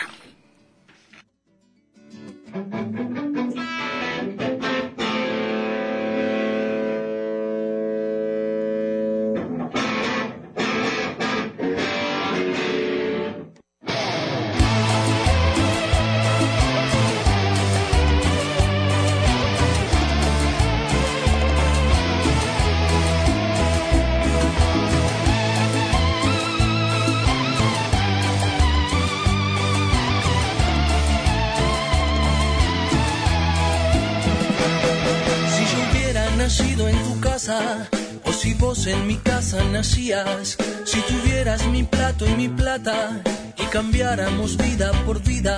[38.24, 43.22] O si vos en mi casa nacías, si tuvieras mi plato y mi plata
[43.58, 45.58] y cambiáramos vida por vida,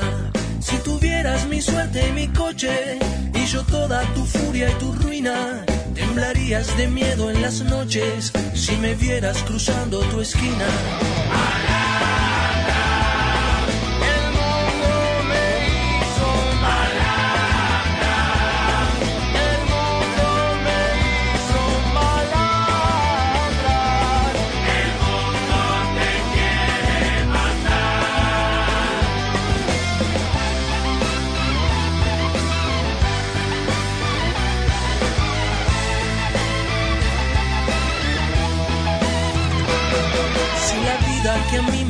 [0.59, 2.97] si tuvieras mi suerte y mi coche
[3.33, 8.75] y yo toda tu furia y tu ruina, temblarías de miedo en las noches si
[8.77, 10.67] me vieras cruzando tu esquina.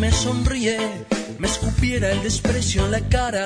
[0.08, 0.80] Me sonríe,
[1.38, 3.46] me escupiera el desprecio en la cara.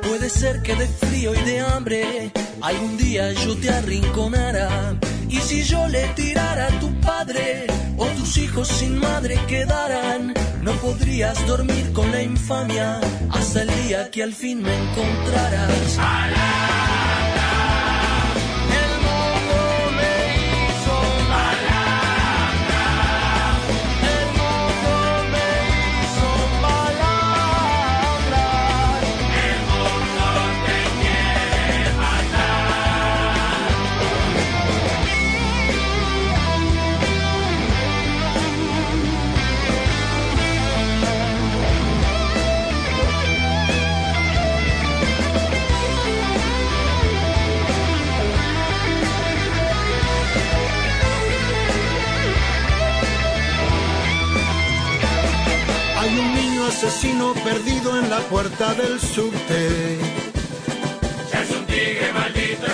[0.00, 2.30] Puede ser que de frío y de hambre
[2.60, 4.96] algún día yo te arrinconara.
[5.28, 10.72] Y si yo le tirara a tu padre o tus hijos sin madre quedaran, no
[10.74, 15.98] podrías dormir con la infamia hasta el día que al fin me encontraras.
[56.78, 59.98] Asesino perdido en la puerta del subte.
[61.32, 62.67] Es un tigre maldito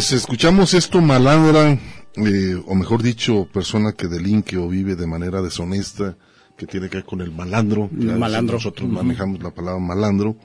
[0.00, 1.78] Pues escuchamos esto, malandra,
[2.16, 6.16] eh, o mejor dicho, persona que delinque o vive de manera deshonesta,
[6.56, 7.90] que tiene que ver con el malandro.
[7.92, 8.54] Ya Malandro.
[8.54, 10.36] Nosotros manejamos la palabra malandro.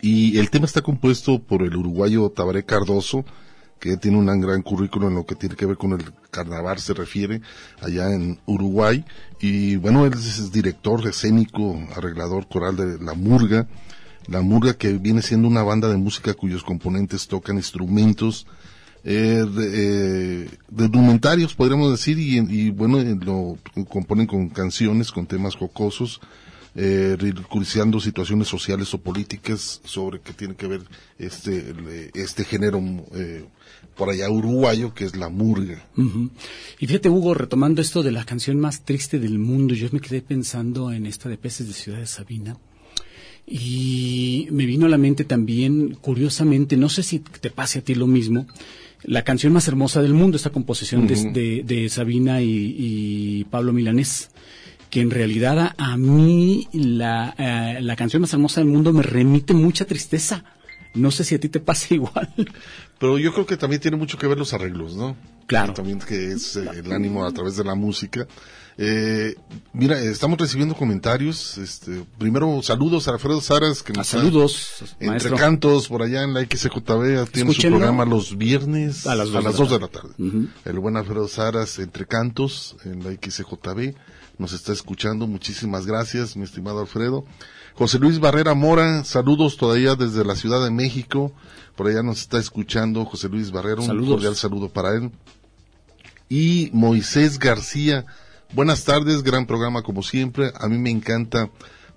[0.00, 3.24] Y el tema está compuesto por el uruguayo Tabaré Cardoso,
[3.80, 6.94] que tiene un gran currículo en lo que tiene que ver con el carnaval, se
[6.94, 7.40] refiere,
[7.82, 9.04] allá en Uruguay.
[9.40, 13.66] Y bueno, él es director escénico, arreglador coral de La Murga.
[14.28, 18.46] La Murga que viene siendo una banda de música cuyos componentes tocan instrumentos
[19.04, 20.48] eh, eh,
[21.54, 26.20] podríamos decir, y, bueno, eh, lo componen con canciones, con temas jocosos,
[26.74, 27.16] eh,
[28.00, 30.82] situaciones sociales o políticas sobre que tiene que ver
[31.18, 32.80] este, el, este género
[33.14, 33.46] eh,
[33.96, 35.84] por allá uruguayo que es la murga.
[36.78, 40.22] Y fíjate, Hugo, retomando esto de la canción más triste del mundo, yo me quedé
[40.22, 42.56] pensando en esta de Peces de Ciudad de Sabina.
[43.44, 47.94] Y me vino a la mente también, curiosamente, no sé si te pase a ti
[47.94, 48.46] lo mismo,
[49.04, 53.72] la canción más hermosa del mundo, esta composición de- de, de Sabina y, y Pablo
[53.72, 54.30] Milanés,
[54.90, 59.02] que en realidad a, a mí la, eh, la canción más hermosa del mundo me
[59.02, 60.44] remite mucha tristeza.
[60.94, 62.32] No sé si a ti te pasa igual.
[62.98, 65.16] Pero yo creo que también tiene mucho que ver los arreglos, ¿no?
[65.46, 65.74] Claro.
[65.74, 68.26] También que es eh, el ánimo a través de la música.
[68.80, 69.34] Eh,
[69.72, 71.58] mira, estamos recibiendo comentarios.
[71.58, 74.68] Este, primero, saludos a Alfredo Saras, que Ah, nos saludos,
[75.00, 75.36] Entre maestro.
[75.36, 79.42] cantos, por allá en la XJB, tiene su programa los viernes A las dos de
[79.42, 79.80] la de tarde.
[79.80, 80.10] la tarde.
[80.18, 80.48] Ujú.
[80.64, 83.94] El buen Alfredo Saras, Entre Cantos, en la XJB,
[84.38, 85.26] nos está escuchando.
[85.26, 87.24] Muchísimas gracias, mi estimado Alfredo.
[87.74, 91.32] José Luis Barrera Mora, saludos todavía desde la Ciudad de México.
[91.74, 94.10] Por allá nos está escuchando José Luis Barrera, un Saludos.
[94.10, 95.10] cordial saludo para él.
[96.28, 98.04] Y Moisés García,
[98.52, 100.52] buenas tardes, gran programa como siempre.
[100.58, 101.50] A mí me encanta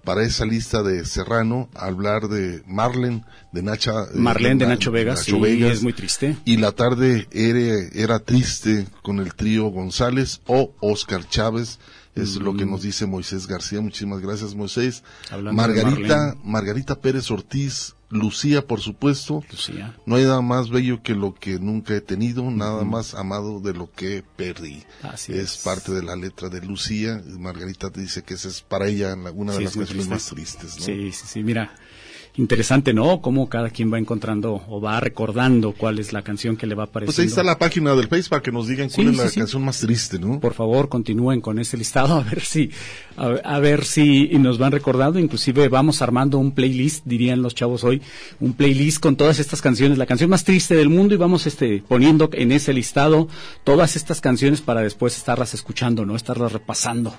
[0.04, 3.92] para esa lista de Serrano hablar de Marlen, de Nacha.
[4.06, 5.74] eh, Marlene de Na- Nacho Vegas, sí, Vegas.
[5.74, 6.38] es muy triste.
[6.46, 11.80] Y la tarde era, era triste con el trío González o Oscar Chávez.
[12.14, 13.80] Es lo que nos dice Moisés García.
[13.80, 15.02] Muchísimas gracias, Moisés.
[15.30, 15.34] Mm.
[15.34, 16.36] Hablando Margarita.
[16.44, 19.44] Margarita Pérez Ortiz, Lucía, por supuesto.
[19.50, 19.96] Lucía.
[20.06, 23.74] No hay nada más bello que lo que nunca he tenido, nada más amado de
[23.74, 24.84] lo que perdí.
[25.02, 25.58] Así es, es.
[25.64, 27.22] parte de la letra de Lucía.
[27.40, 30.26] Margarita te dice que esa es para ella la- una de Sí, las canciones más
[30.28, 30.60] triste.
[30.60, 30.80] tristes.
[30.80, 30.86] ¿no?
[30.86, 31.74] Sí, sí, sí, mira,
[32.38, 33.22] interesante, ¿no?
[33.22, 36.84] Cómo cada quien va encontrando o va recordando cuál es la canción que le va
[36.86, 37.14] apareciendo.
[37.16, 39.30] Pues ahí está la página del Face para que nos digan cuál Sí, es la
[39.30, 39.40] sí.
[39.40, 40.40] canción más triste, ¿no?
[40.40, 42.72] Por favor, continúen con ese listado a ver si
[43.18, 47.84] a, a ver si nos van recordando, inclusive vamos armando un playlist, dirían los chavos
[47.84, 48.02] hoy,
[48.40, 51.84] un playlist con todas estas canciones, la canción más triste del mundo y vamos este
[51.88, 53.28] poniendo en ese listado
[53.64, 57.14] todas estas canciones para después estarlas escuchando, no estarlas repasando.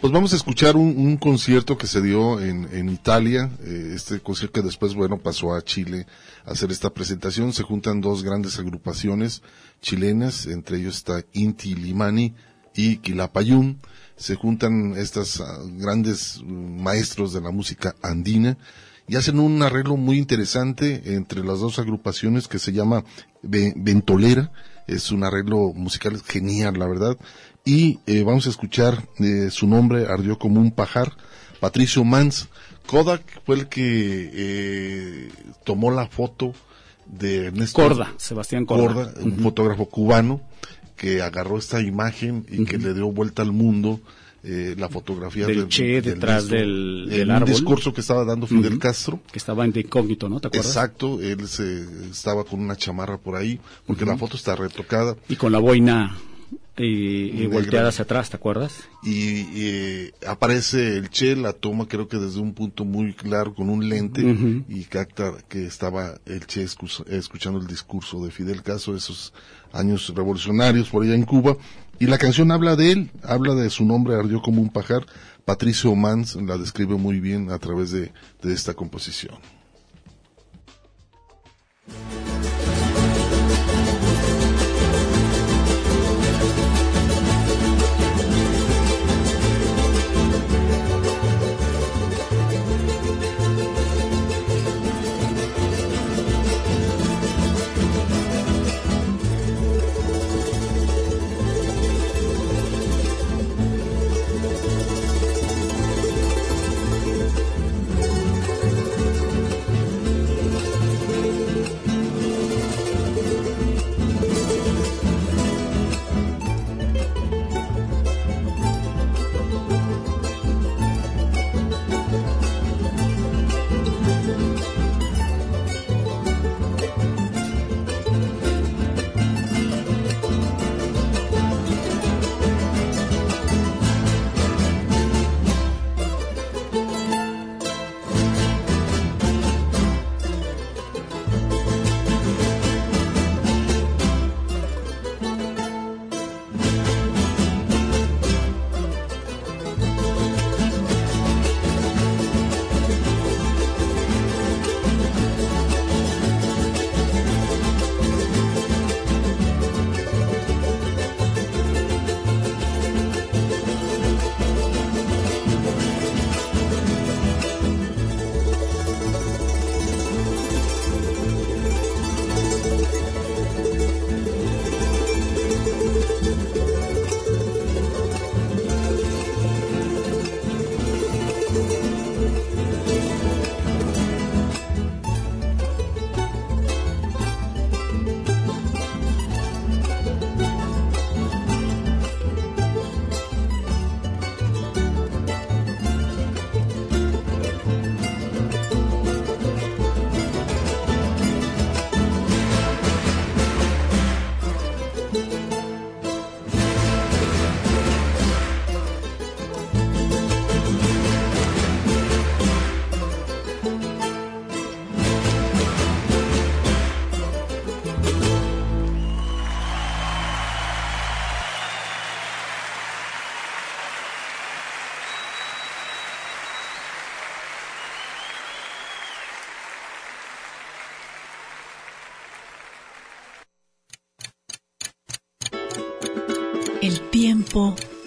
[0.00, 4.60] Pues vamos a escuchar un, concierto que se dio en, en Italia, eh, este concierto
[4.60, 6.06] que después, bueno, pasó a Chile
[6.46, 7.52] a hacer esta presentación.
[7.52, 9.42] Se juntan dos grandes agrupaciones
[9.80, 12.34] chilenas, entre ellos está Inti Limani
[12.74, 13.80] y Quilapayún.
[14.16, 18.56] Se juntan estas ah, grandes mm, maestros de la música andina
[19.06, 23.04] y hacen un arreglo muy interesante entre las dos agrupaciones que se llama
[23.42, 24.52] Ve- Ventolera.
[24.86, 27.16] Es un arreglo musical genial, la verdad.
[27.68, 31.12] Y eh, vamos a escuchar eh, su nombre ardió como un pajar,
[31.60, 32.48] Patricio Mans.
[32.86, 35.28] Kodak fue el que eh,
[35.64, 36.54] tomó la foto
[37.04, 40.40] de Ernesto Corda, Sebastián Corda, un fotógrafo cubano
[40.96, 44.00] que agarró esta imagen y que le dio vuelta al mundo
[44.42, 47.50] eh, la fotografía del, Che detrás del, del árbol.
[47.50, 49.20] discurso que estaba dando Fidel Castro.
[49.30, 50.40] Que estaba en de incógnito, ¿no?
[50.40, 50.68] ¿Te acuerdas?
[50.68, 55.16] Exacto, él se, estaba con una chamarra por ahí, porque la foto está retocada.
[55.28, 56.16] Y con la boina
[56.78, 58.84] y, volteada hacia atrás, ¿te acuerdas?
[59.02, 63.88] Y, aparece el Che, la toma creo que desde un punto muy claro con un
[63.88, 69.32] lente y capta que estaba el Che escuchando el discurso de Fidel Castro, esos
[69.72, 71.56] años revolucionarios por allá en Cuba.
[72.00, 75.04] Y la canción habla de él, habla de su nombre, ardió como un pajar.
[75.44, 78.12] Patricio Mans la describe muy bien a través de
[78.44, 79.38] esta composición.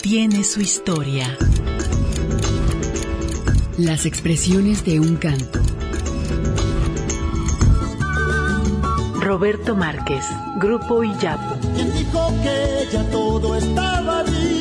[0.01, 1.37] Tiene su historia.
[3.77, 5.59] Las expresiones de un canto.
[9.19, 10.25] Roberto Márquez,
[10.57, 11.59] Grupo Iyapu.
[11.75, 14.60] ¿Quién dijo que ya todo estaba dicho?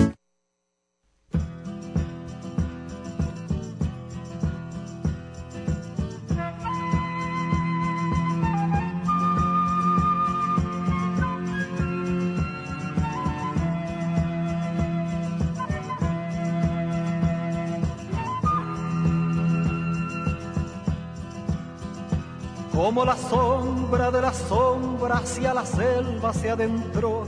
[22.81, 27.27] Como la sombra de la sombra hacia la selva se adentró,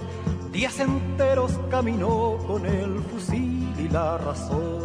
[0.52, 4.82] días enteros caminó con el fusil y la razón.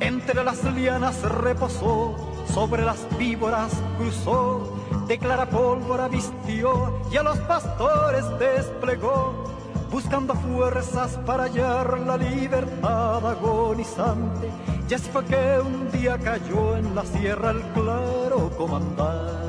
[0.00, 2.16] Entre las lianas reposó,
[2.52, 9.54] sobre las víboras cruzó, de clara pólvora vistió y a los pastores desplegó
[9.94, 14.50] buscando fuerzas para hallar la libertad agonizante.
[14.88, 19.44] Y fue que un día cayó en la sierra el claro comandante.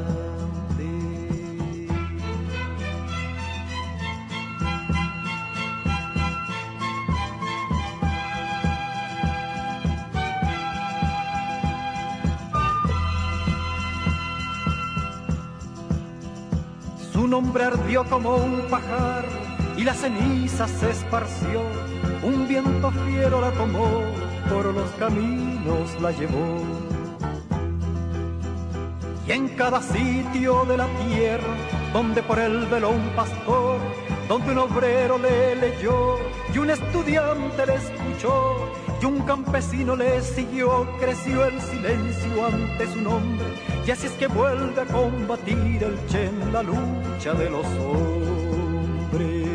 [17.11, 19.44] Su nombre ardió como un pajar
[19.85, 21.61] la ceniza se esparció,
[22.23, 24.01] un viento fiero la tomó,
[24.49, 26.63] por los caminos la llevó.
[29.27, 31.53] Y en cada sitio de la tierra,
[31.93, 33.79] donde por él veló un pastor,
[34.27, 36.17] donde un obrero le leyó
[36.51, 43.01] y un estudiante le escuchó y un campesino le siguió, creció el silencio ante su
[43.01, 43.45] nombre
[43.85, 49.54] y así es que vuelve a combatir el Che en la lucha de los hombres.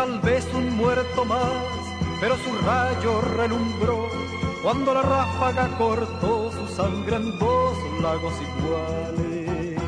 [0.00, 1.66] Tal vez un muerto más,
[2.22, 4.08] pero su rayo relumbró
[4.62, 9.78] cuando la ráfaga cortó su sangre en dos lagos iguales.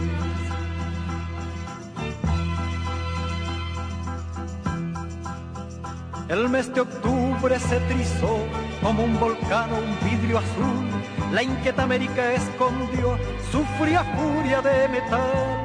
[6.28, 8.36] El mes de octubre se trizó
[8.82, 10.90] como un volcán o un vidrio azul.
[11.32, 13.16] La inquieta América escondió
[13.50, 15.61] su fría furia de metal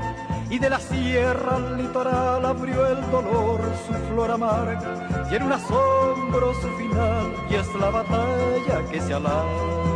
[0.49, 5.51] y de la sierra al litoral abrió el dolor su flor amarga y en un
[5.51, 9.87] asombro su final y es la batalla que se alarga.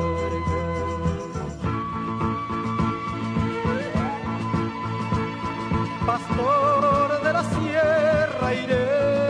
[6.06, 9.20] Pastor de la sierra iré,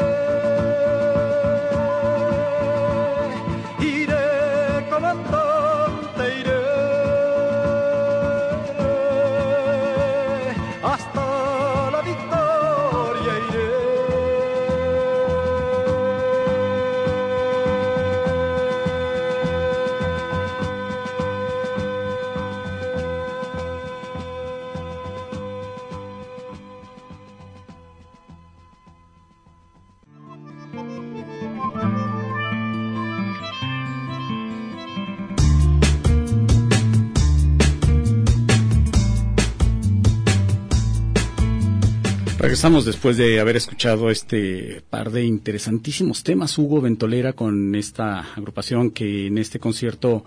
[42.61, 48.91] Regresamos después de haber escuchado este par de interesantísimos temas, Hugo Ventolera, con esta agrupación
[48.91, 50.23] que en este concierto,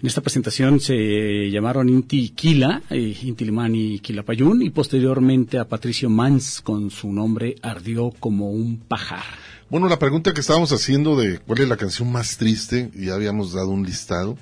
[0.00, 6.08] en esta presentación se llamaron Inti Quila, eh, Inti Limani Quilapayún, y posteriormente a Patricio
[6.08, 9.24] Mans con su nombre Ardió como un pajar.
[9.68, 13.54] Bueno, la pregunta que estábamos haciendo de cuál es la canción más triste, ya habíamos
[13.54, 14.38] dado un listado,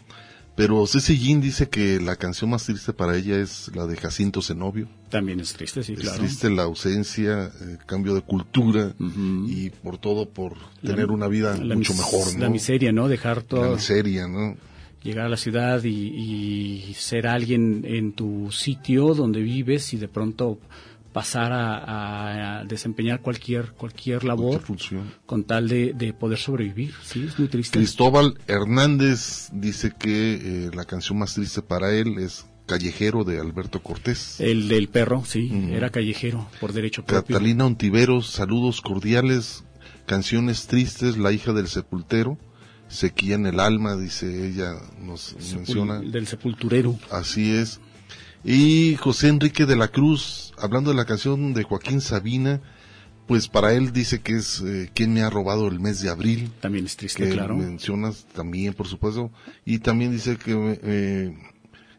[0.61, 4.43] pero Ceci Jean dice que la canción más triste para ella es la de Jacinto
[4.43, 4.89] Zenobio.
[5.09, 6.19] También es triste, sí, Es claro.
[6.19, 8.95] triste la ausencia, el cambio de cultura
[9.49, 12.41] y por todo por La- tener una vida mucho mejor, ¿no?
[12.41, 13.09] La miseria, ¿no?
[13.09, 13.65] Dejar todo.
[13.65, 14.57] La miseria, ¿no?
[15.03, 15.89] Llegar a la ciudad y,
[16.91, 20.59] y ser alguien en tu sitio donde vives y de pronto
[21.13, 24.63] pasar a, a desempeñar cualquier cualquier labor
[25.27, 26.95] con tal de, de poder sobrevivir.
[27.03, 27.79] Sí, es muy triste.
[27.79, 30.35] Cristóbal Hernández dice que
[30.67, 34.41] eh, la canción más triste para él es Callejero de Alberto Cortés.
[34.41, 37.35] El del perro, sí, era callejero por derecho propio.
[37.37, 39.65] Catalina Ontiveros, saludos cordiales,
[40.07, 42.39] canciones tristes, La hija del sepultero,
[42.89, 46.01] Sequía en el alma, dice ella, nos Sepul- menciona.
[46.01, 46.99] del sepulturero.
[47.11, 47.81] Así es.
[48.45, 52.61] Y José Enrique de la Cruz, hablando de la canción de Joaquín Sabina,
[53.27, 56.51] pues para él dice que es eh, quien me ha robado el mes de abril.
[56.61, 57.57] También es triste, que claro.
[57.57, 59.31] mencionas también, por supuesto.
[59.65, 61.37] Y también dice que eh,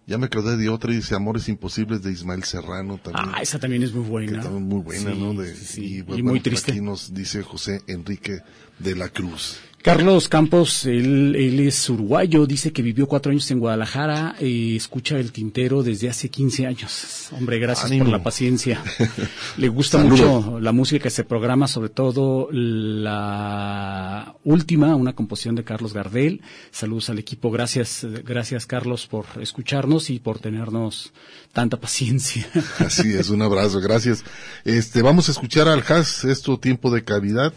[0.08, 3.30] ya me acordé de otra y dice Amores Imposibles de Ismael Serrano también.
[3.34, 4.32] Ah, esa también es muy buena.
[4.34, 5.34] que también muy buena, Sí, ¿no?
[5.34, 5.82] De, sí, sí.
[5.82, 6.72] Y, Y bueno, muy por triste.
[6.72, 8.40] Aquí nos dice José Enrique
[8.80, 9.60] de la Cruz.
[9.82, 15.32] Carlos Campos, él, es uruguayo, dice que vivió cuatro años en Guadalajara y escucha el
[15.32, 17.30] tintero desde hace 15 años.
[17.32, 18.84] Hombre, gracias por la paciencia.
[19.58, 25.64] Le gusta mucho la música que se programa, sobre todo la última, una composición de
[25.64, 26.42] Carlos Gardel.
[26.70, 31.12] Saludos al equipo, gracias, gracias Carlos por escucharnos y por tenernos
[31.54, 32.48] tanta paciencia.
[32.78, 34.24] Así es, un abrazo, gracias.
[34.64, 37.54] Este, vamos a escuchar al Has, esto tiempo de caridad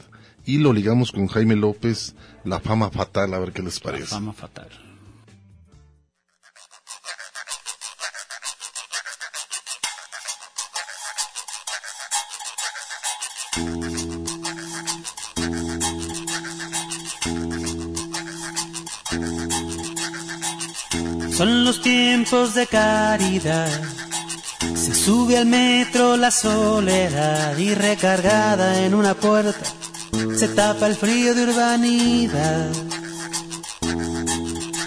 [0.47, 2.15] y lo ligamos con Jaime López,
[2.45, 4.05] La fama fatal, a ver qué les parece.
[4.05, 4.69] La fama fatal.
[21.37, 23.83] Son los tiempos de caridad.
[24.77, 29.84] Se sube al metro la soledad y recargada en una puerta
[30.39, 32.71] se tapa el frío de urbanidad.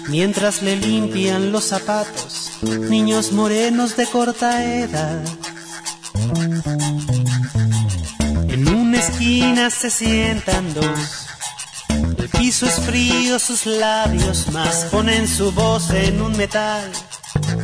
[0.08, 5.22] Mientras le limpian los zapatos, niños morenos de corta edad.
[8.48, 11.26] En una esquina se sientan dos.
[12.16, 16.90] El piso es frío, sus labios más ponen su voz en un metal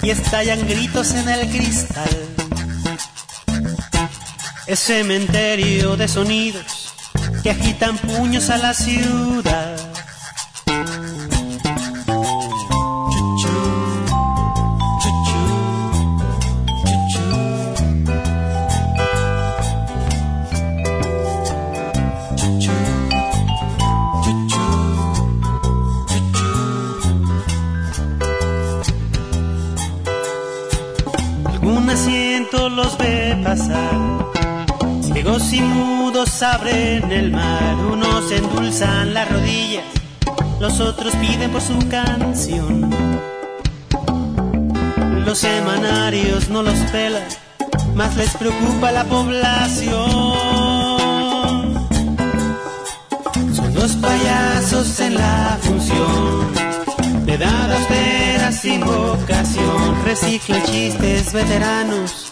[0.03, 2.19] y estallan gritos en el cristal.
[4.67, 6.74] Es cementerio de sonidos
[7.45, 9.77] que agitan puños a la ciudad.
[31.45, 34.34] Algún asiento los ve pasar
[35.25, 39.87] Ciegos y mudos abren el mar, unos endulzan las rodillas,
[40.61, 42.91] los otros piden por su canción.
[45.25, 47.23] Los semanarios no los pelan,
[47.95, 49.95] más les preocupa la población.
[53.55, 56.53] Son dos payasos en la función,
[57.25, 62.24] de edad austera sin vocación, reciclan chistes veteranos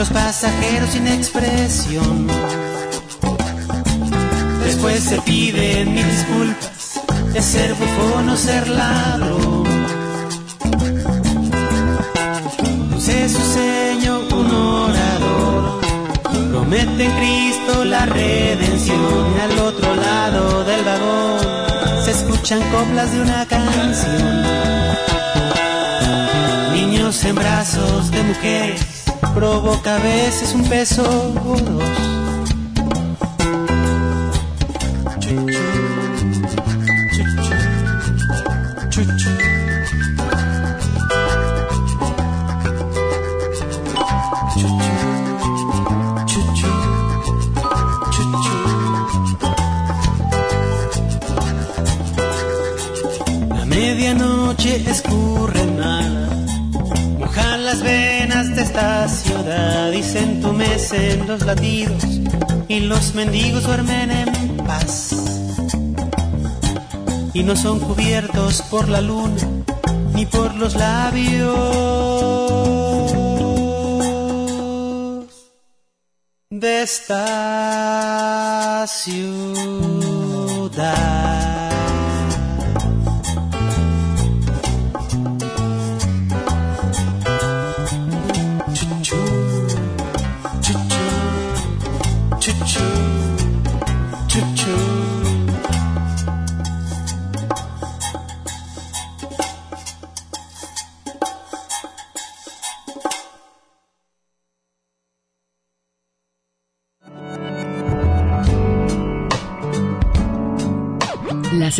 [0.00, 2.26] los pasajeros sin expresión.
[4.64, 7.00] Después se piden mil disculpas
[7.34, 9.64] de ser bufón o ser ladrón.
[12.90, 15.80] Luce su seño un orador,
[16.50, 19.26] promete en Cristo la redención.
[19.44, 21.40] Al otro lado del vagón
[22.06, 24.44] se escuchan coplas de una canción.
[26.72, 28.99] Niños en brazos de mujeres
[29.34, 31.84] provoca a veces un peso o dos.
[53.48, 56.30] La medianoche escurre mal
[57.70, 57.99] las venas de
[58.70, 62.04] esta ciudad y se entumecen los latidos
[62.68, 65.10] y los mendigos duermen en paz.
[67.34, 69.42] Y no son cubiertos por la luna
[70.14, 71.50] ni por los labios
[76.50, 77.26] de esta
[78.86, 80.00] ciudad.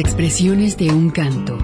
[0.01, 1.59] Expresiones de un canto.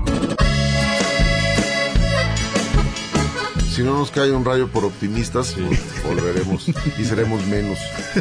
[3.76, 7.78] Si no nos cae un rayo por optimistas, pues, volveremos y seremos menos.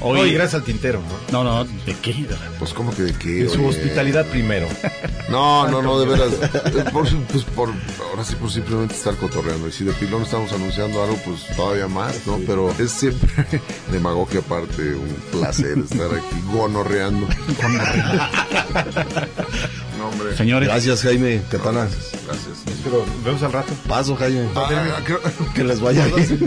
[0.00, 1.44] Hoy, gracias al tintero, ¿no?
[1.44, 2.26] No, no, ¿de qué?
[2.58, 3.44] Pues, ¿cómo que de qué?
[3.44, 4.66] De su hospitalidad primero.
[5.28, 6.32] No, no, no, de veras.
[6.90, 7.68] Por, pues por,
[8.08, 9.68] ahora sí, por simplemente estar cotorreando.
[9.68, 12.38] Y si de pilón estamos anunciando algo, pues todavía más, ¿no?
[12.46, 13.60] Pero es siempre
[13.92, 17.28] demagogia aparte, un placer estar aquí gonorreando.
[20.36, 20.68] Señores.
[20.68, 21.88] Gracias, Jaime Catana.
[22.26, 22.58] Gracias.
[22.84, 23.72] pero vemos al rato.
[23.88, 24.48] Paso, Jaime.
[24.54, 24.68] Ah,
[25.04, 25.20] creo-
[25.54, 26.38] Que les vaya bien.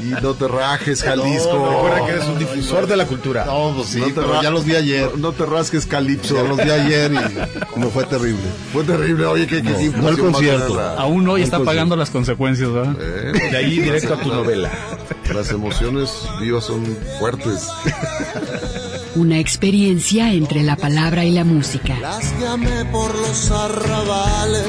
[0.02, 1.52] y no te rajes, Jalisco.
[1.54, 3.44] No, no, Recuerda que eres un difusor de la cultura.
[3.44, 5.10] No, pues sí, No te pero ya los vi ayer.
[5.12, 6.34] No, no te rasques, Calipso.
[6.36, 7.16] Ya los vi ayer y
[7.78, 8.42] me fue terrible.
[8.72, 9.26] Fue terrible.
[9.26, 10.76] Oye, ¿qué, qué No, qué no el concierto.
[10.76, 12.94] la- Aún hoy No está pagando las consecuencias, ¿verdad?
[13.00, 14.70] Eh, De ahí directo a tu novela.
[15.34, 16.10] Las emociones
[16.40, 16.84] vivas son
[17.18, 17.68] fuertes.
[19.16, 21.98] Una experiencia entre la palabra y la música.
[21.98, 24.66] Las que por los arrabales.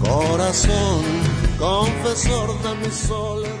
[0.00, 1.02] Corazón,
[1.58, 3.57] confesor de mi soledad.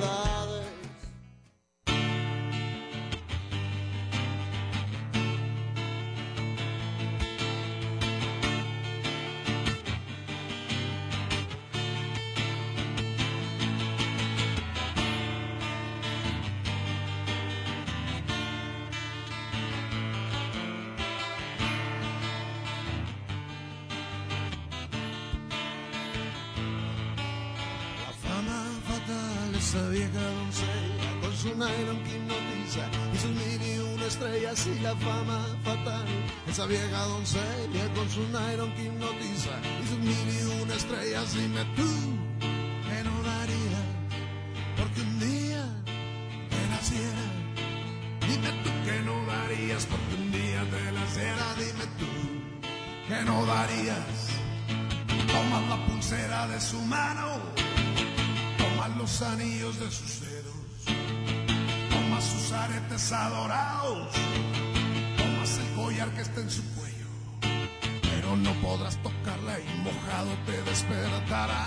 [38.08, 39.50] Con su nylon que hipnotiza
[39.82, 41.34] y sus mil y una estrellas.
[41.34, 41.88] Dime tú
[42.88, 43.80] que no daría
[44.76, 45.64] porque un día
[46.48, 47.24] te naciera.
[48.20, 51.54] Dime tú que no darías porque un día te naciera.
[51.58, 52.10] Dime tú
[53.08, 54.28] que no darías.
[55.26, 57.40] Toma la pulsera de su mano,
[58.56, 60.54] toma los anillos de sus dedos,
[61.90, 64.14] toma sus aretes adorados,
[65.16, 66.87] tomas el collar que está en su cuello,
[68.42, 71.66] no podrás tocarla y mojado te despertará.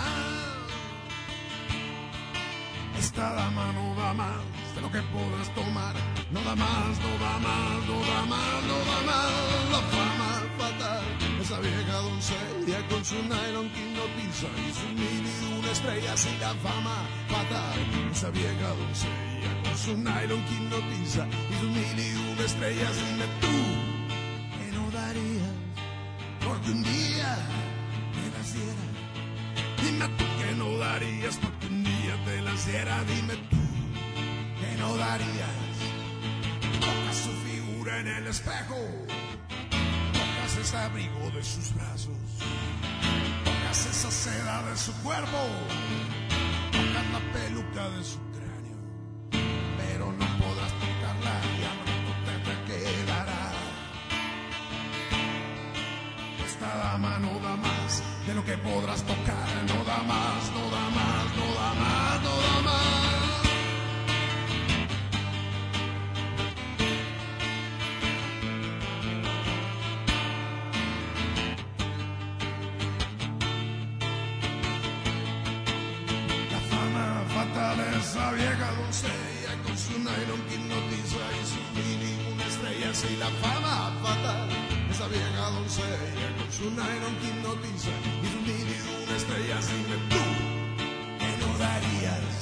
[2.98, 4.42] Esta dama no da más
[4.74, 5.94] de lo que podrás tomar,
[6.30, 11.04] no da más, no da más, no da más, no da más, la fama fatal,
[11.40, 16.40] esa vieja doncella con su nylon que hipnotiza y sus mil y una estrellas y
[16.40, 16.96] la fama
[17.28, 22.96] fatal, esa vieja doncella con su nylon que hipnotiza y sus mil y una estrellas,
[22.96, 23.91] dime tú
[26.62, 27.38] porque un día
[28.12, 28.84] te naciera.
[29.82, 33.04] Dime tú que no darías porque un día te naciera.
[33.04, 33.56] Dime tú
[34.60, 35.48] que no darías.
[36.80, 38.76] Toca su figura en el espejo.
[40.12, 42.16] Tocas ese abrigo de sus brazos.
[43.44, 45.38] Tocas esa seda de su cuerpo.
[46.70, 48.31] Tocas la peluca de su
[56.92, 59.48] Dama no da más de lo que podrás tocar.
[59.66, 62.92] No da más, no da más, no da más, no da más.
[76.52, 82.32] La fama fatal esa vieja doncella con su nylon que hipnotiza y sus mil y
[82.34, 87.28] una estrellas y la fama fatal esa vieja doncella con su nylon que
[88.22, 90.22] y sus mil y una estrellas dime tú
[91.18, 92.34] que no darías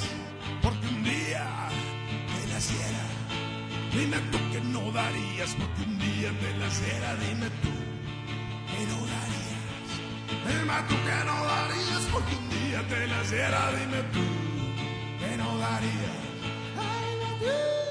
[0.61, 1.47] porque un día
[2.35, 3.05] te naciera
[3.95, 7.73] dime tú que no darías porque un día te naciera dime tú
[8.71, 9.89] que no darías
[10.49, 14.27] dime tú que no darías porque un día te naciera dime tú
[15.21, 16.19] que no darías
[17.41, 17.90] Dime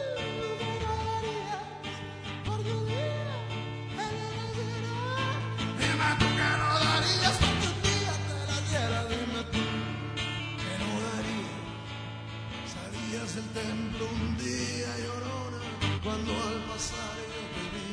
[13.62, 15.62] templo un día llorona
[16.04, 17.92] cuando al pasar yo te vi.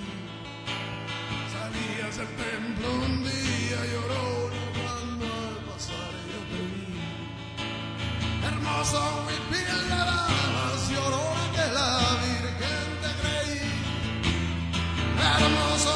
[1.55, 6.89] Salías del templo un día llorona cuando al pasar yo te vi.
[8.49, 11.91] Hermoso huipil de damas, llorona que la
[12.25, 13.65] Virgen te creí.
[15.29, 15.93] Hermoso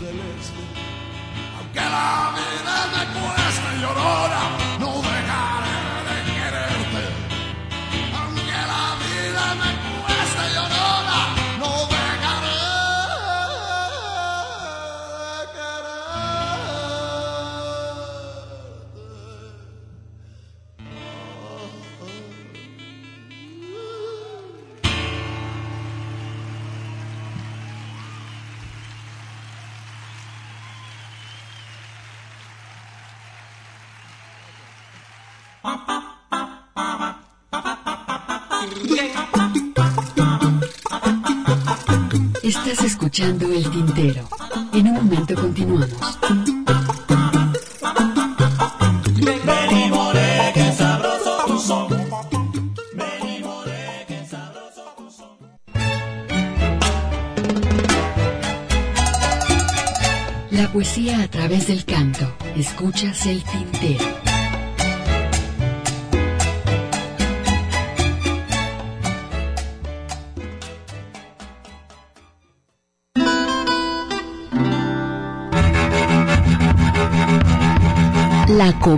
[0.00, 4.27] aunque la vida me cueste llorar.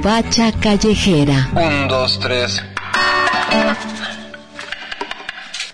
[0.00, 1.50] La covacha callejera.
[1.54, 2.62] Un, dos, tres.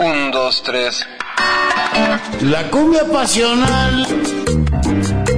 [0.00, 1.06] Un, dos, tres.
[2.40, 4.04] La cumbia pasional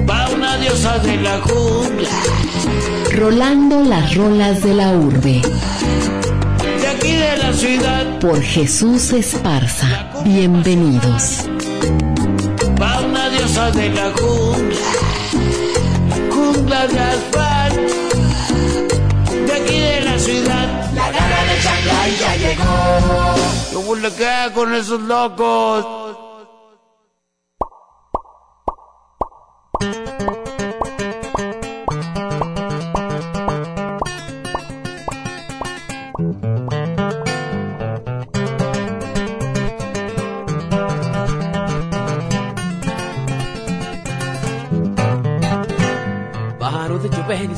[0.09, 2.09] va una diosa de la jungla.
[3.11, 5.39] Rolando las rolas de la urbe.
[6.81, 10.09] De aquí de la ciudad Por Jesús Esparza.
[10.25, 11.45] Bienvenidos.
[12.81, 14.48] va una diosa de la jungla.
[23.79, 23.89] Llegó.
[23.89, 25.85] ¿Cómo le queda con esos locos?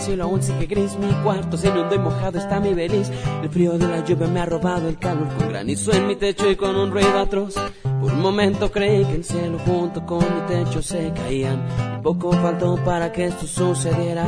[0.01, 3.78] Cielo aún sigue gris Mi cuarto se inundó y mojado está mi beliz El frío
[3.78, 5.28] de la lluvia me ha robado el calor.
[5.38, 7.56] Con granizo en mi techo y con un ruido atroz.
[7.84, 11.64] Por un momento creí que el cielo junto con mi techo se caían.
[11.97, 14.26] Y poco faltó para que esto sucediera.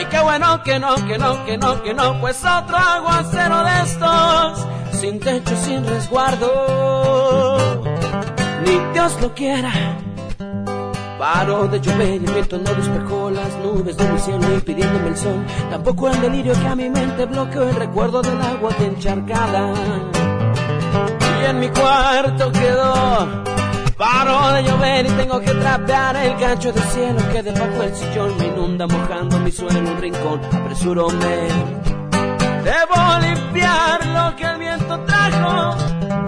[0.00, 2.20] Y qué bueno que no, que no, que no, que no.
[2.20, 4.66] Pues otro aguacero de estos.
[5.00, 7.56] Sin techo, sin resguardo.
[8.66, 9.72] Ni Dios lo quiera
[11.20, 15.16] Paro de llover y el viento no despejó las nubes de mi cielo impidiéndome el
[15.18, 15.44] sol.
[15.70, 19.74] Tampoco el delirio que a mi mente bloqueó el recuerdo del agua que encharcada.
[21.42, 23.44] Y en mi cuarto quedó.
[23.98, 28.38] Paro de llover y tengo que trapear el gancho del cielo que debajo del sillón
[28.38, 30.40] me inunda mojando mi suelo en un rincón.
[30.50, 31.48] Apresúrome.
[32.64, 35.76] Debo limpiar lo que el viento trajo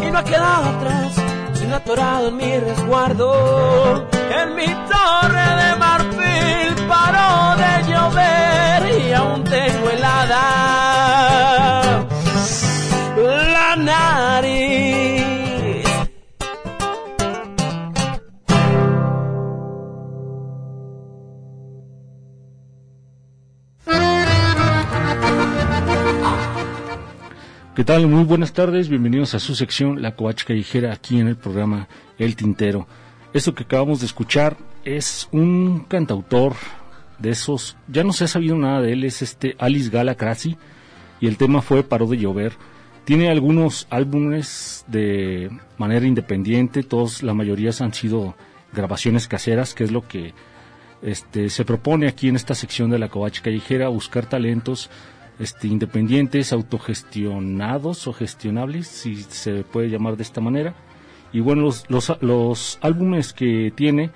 [0.03, 1.15] y no ha quedado atrás,
[1.55, 4.12] sino atorado en mi resguardo.
[4.35, 10.45] En mi torre de marfil paró de llover y aún tengo helada
[13.55, 15.03] la nariz.
[27.75, 28.07] ¿Qué tal?
[28.07, 32.35] Muy buenas tardes, bienvenidos a su sección La Covacha Callejera aquí en el programa El
[32.37, 32.87] Tintero.
[33.35, 36.55] Esto que acabamos de escuchar es un cantautor
[37.19, 40.59] de esos, ya no se ha sabido nada de él, es este Alice Gala Crasi
[41.19, 42.53] y el tema fue Paró de llover.
[43.05, 48.35] Tiene algunos álbumes de manera independiente, todos, la mayoría han sido
[48.73, 50.35] grabaciones caseras, que es lo que
[51.01, 54.91] este, se propone aquí en esta sección de la Covacha Callejera, buscar talentos
[55.39, 60.75] este, independientes, autogestionados o gestionables, si se puede llamar de esta manera.
[61.33, 64.11] Y bueno, los, los, los álbumes que tiene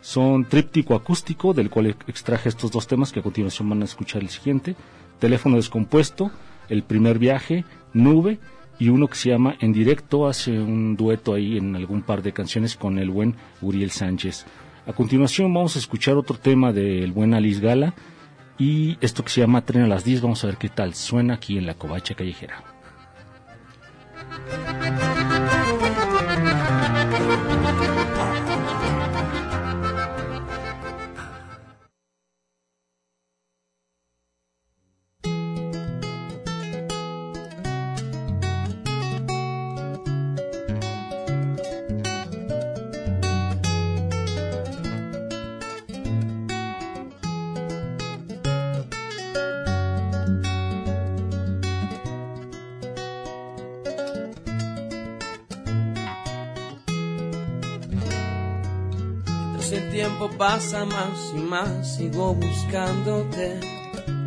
[0.00, 4.22] son Tríptico Acústico, del cual extraje estos dos temas que a continuación van a escuchar
[4.22, 4.76] el siguiente,
[5.18, 6.30] Teléfono Descompuesto,
[6.68, 8.38] El Primer Viaje, Nube,
[8.78, 12.32] y uno que se llama En Directo, hace un dueto ahí en algún par de
[12.32, 14.46] canciones con el buen Uriel Sánchez.
[14.86, 17.94] A continuación vamos a escuchar otro tema del buen Alice Gala,
[18.58, 21.34] y esto que se llama Tren a las 10, vamos a ver qué tal suena
[21.34, 22.64] aquí en la Covacha Callejera.
[61.30, 63.60] Pasa más sigo buscándote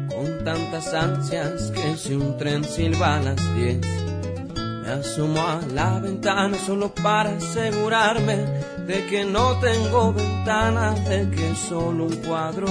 [0.09, 3.79] con tantas ansias que si un tren silba a las 10
[4.55, 8.35] me asomo a la ventana solo para asegurarme
[8.85, 12.67] de que no tengo ventana, de que solo un cuadro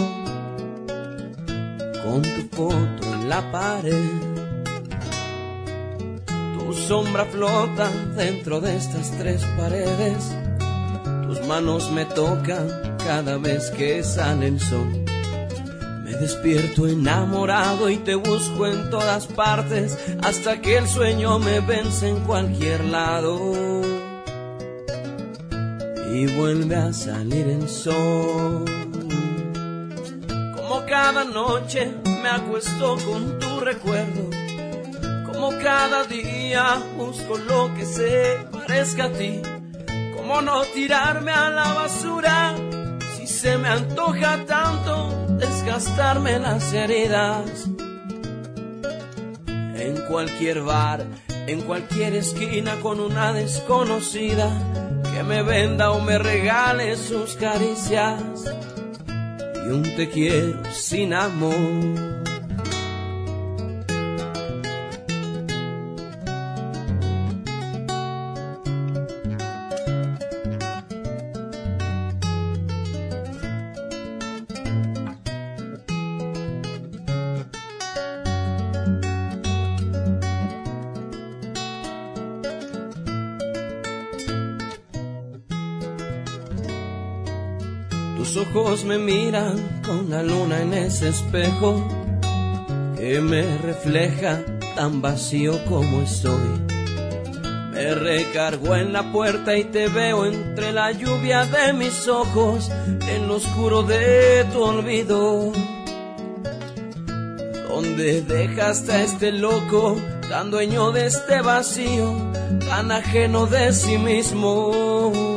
[2.02, 4.10] con tu foto en la pared.
[6.26, 10.36] Tu sombra flota dentro de estas tres paredes.
[11.26, 15.04] Tus manos me tocan cada vez que sale el sol.
[16.04, 22.08] Me despierto enamorado y te busco en todas partes hasta que el sueño me vence
[22.08, 23.52] en cualquier lado.
[26.12, 28.64] Y vuelve a salir el sol.
[30.54, 31.92] Como cada noche
[32.22, 34.28] me acuesto con tu recuerdo.
[35.26, 39.40] Como cada día busco lo que se parezca a ti.
[40.14, 42.54] Como no tirarme a la basura
[43.22, 47.68] si se me antoja tanto desgastarme las heridas.
[49.46, 51.06] En cualquier bar,
[51.46, 54.50] en cualquier esquina con una desconocida
[55.12, 58.20] que me venda o me regale sus caricias
[59.64, 62.11] y un te quiero sin amor.
[88.80, 91.86] Me miran con la luna en ese espejo
[92.96, 94.40] que me refleja
[94.74, 96.48] tan vacío como estoy.
[97.70, 102.70] Me recargo en la puerta y te veo entre la lluvia de mis ojos,
[103.08, 105.52] en lo oscuro de tu olvido.
[107.68, 109.96] Donde dejaste a este loco,
[110.30, 112.10] tan dueño de este vacío,
[112.66, 115.31] tan ajeno de sí mismo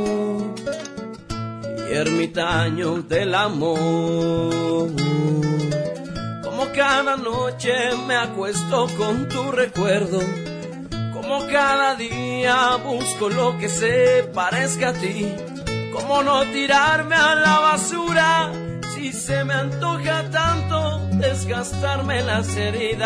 [1.95, 4.91] ermitaño del amor.
[6.43, 7.73] Como cada noche
[8.07, 10.19] me acuesto con tu recuerdo,
[11.13, 15.33] como cada día busco lo que se parezca a ti,
[15.93, 18.51] como no tirarme a la basura
[18.93, 23.05] si se me antoja tanto desgastarme las heridas.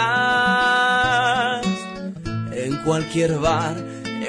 [2.51, 3.75] En cualquier bar,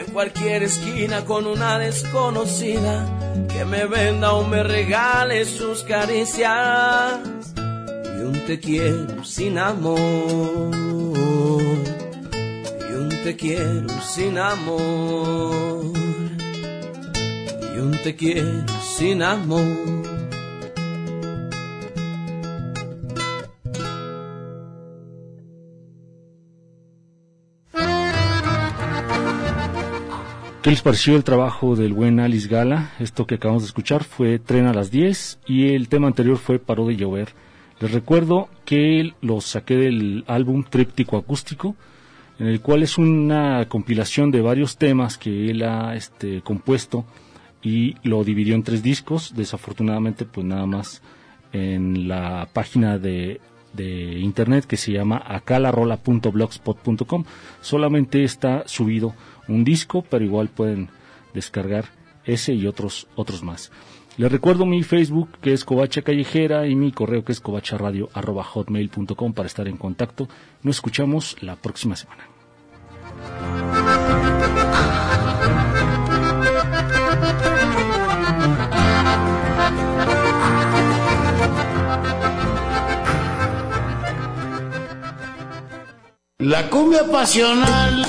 [0.01, 3.06] en cualquier esquina con una desconocida
[3.48, 7.20] que me venda o me regale sus caricias.
[7.56, 10.01] Y un te quiero sin amor.
[12.89, 15.85] Y un te quiero sin amor.
[17.74, 18.66] Y un te quiero
[18.97, 20.10] sin amor
[30.62, 32.91] ¿Qué les pareció el trabajo del buen Alice Gala?
[32.99, 36.59] Esto que acabamos de escuchar fue Tren a las 10 y el tema anterior fue
[36.59, 37.31] Paró de llover.
[37.81, 41.77] Les recuerdo que lo saqué del álbum Tríptico Acústico,
[42.39, 47.07] en el cual es una compilación de varios temas que él ha este, compuesto
[47.62, 49.32] y lo dividió en tres discos.
[49.35, 51.01] Desafortunadamente, pues nada más
[51.55, 53.41] en la página de,
[53.73, 57.24] de internet que se llama acalarola.blogspot.com.
[57.62, 59.15] Solamente está subido
[59.51, 60.89] un disco, pero igual pueden
[61.35, 61.86] descargar
[62.24, 63.70] ese y otros otros más.
[64.16, 69.47] Les recuerdo mi Facebook que es Covacha Callejera y mi correo que es covacharadio.hotmail.com para
[69.47, 70.28] estar en contacto.
[70.62, 72.24] Nos escuchamos la próxima semana.
[86.39, 88.06] La cumbia pasional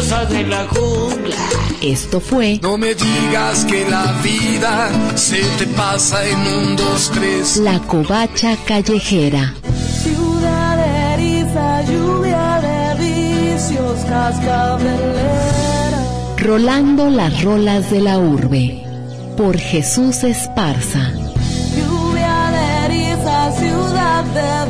[0.00, 1.36] diosa de la jungla.
[1.82, 7.58] Esto fue No me digas que la vida se te pasa en un, dos, tres.
[7.58, 9.54] La Covacha Callejera.
[10.02, 16.04] Ciudad de eriza, lluvia de vicios, cascabelera.
[16.38, 18.82] Rolando las rolas de la urbe.
[19.36, 21.12] Por Jesús Esparza.
[21.76, 24.69] Lluvia de eriza, ciudad de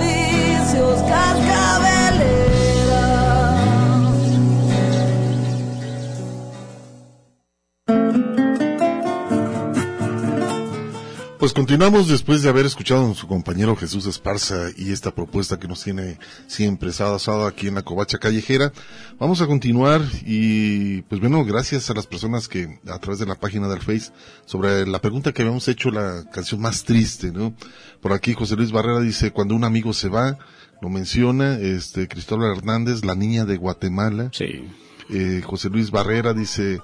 [11.41, 15.69] Pues continuamos después de haber escuchado a nuestro compañero Jesús Esparza y esta propuesta que
[15.69, 18.75] nos tiene siempre sábado sábado aquí en la Covacha Callejera.
[19.19, 23.37] Vamos a continuar y pues bueno, gracias a las personas que a través de la
[23.37, 24.13] página del Face
[24.45, 27.55] sobre la pregunta que habíamos hecho la canción más triste, ¿no?
[28.03, 30.37] Por aquí José Luis Barrera dice, cuando un amigo se va,
[30.83, 34.29] lo menciona, este Cristóbal Hernández, la niña de Guatemala.
[34.35, 34.69] Sí.
[35.09, 36.83] Eh, José Luis Barrera dice,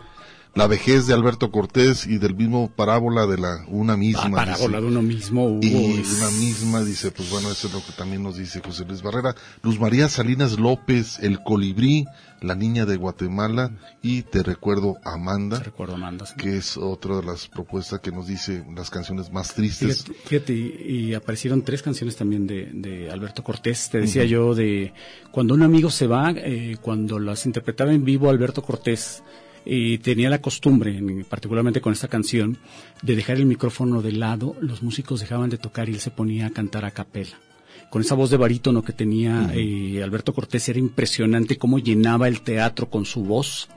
[0.56, 4.22] la vejez de Alberto Cortés y del mismo parábola de la una misma.
[4.24, 7.74] Ah, parábola de uno mismo, Hugo, Y es- una misma, dice, pues bueno, eso es
[7.74, 9.34] lo que también nos dice José Luis Barrera.
[9.62, 12.06] Luz María Salinas López, El Colibrí,
[12.40, 13.70] La Niña de Guatemala
[14.02, 15.58] y Te Recuerdo Amanda.
[15.58, 16.24] Te recuerdo Amanda.
[16.38, 20.04] Que es otra de las propuestas que nos dice las canciones más tristes.
[20.04, 23.88] Fíjate, fíjate, y, y aparecieron tres canciones también de, de Alberto Cortés.
[23.90, 24.92] Te decía yo de
[25.30, 29.22] cuando un amigo se va, eh, cuando las interpretaba en vivo Alberto Cortés,
[29.66, 32.56] eh, tenía la costumbre, en- particularmente con esta canción,
[33.02, 36.46] de dejar el micrófono de lado, los músicos dejaban de tocar y él se ponía
[36.46, 37.36] a cantar a capela.
[37.90, 42.40] Con esa voz de barítono que tenía eh, Alberto Cortés era impresionante cómo llenaba el
[42.40, 43.68] teatro con su voz